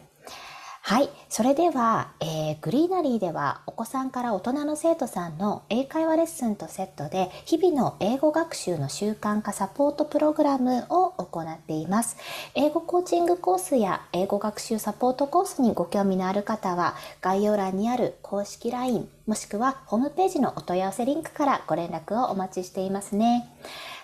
[0.89, 1.11] はい。
[1.29, 12.17] それでは、えーグリーナリーではお子さんから大人の生徒さんの英会話レッスンとセットで日々の英語学習の習慣化サポートプログラムを行っています。
[12.55, 23.47] 英語コーチングコースや英語学習サポートコースにご興味のある方は概要欄にある公式 LINE もしくはホームページのお問い合わせリンクからご連絡をお待ちしていますね。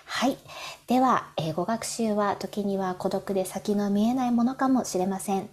[0.05, 0.37] はい。
[0.85, 5.49] では、英語学習は時には孤独で先の見えないものかもしれません。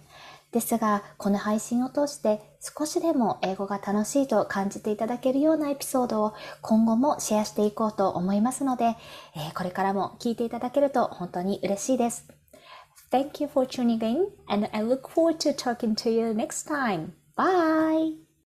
[0.53, 8.95] ですが、この配信を通して少しでも英語が楽しいと感じていただけるようなエピソードを今後もシェアしていこうと思いますので、
[9.35, 12.27] えこれからも聞いていただけると本当に嬉しいです。
[13.11, 17.13] Thank you for tuning in and I look forward to talking to you next time.
[17.35, 18.32] Bye!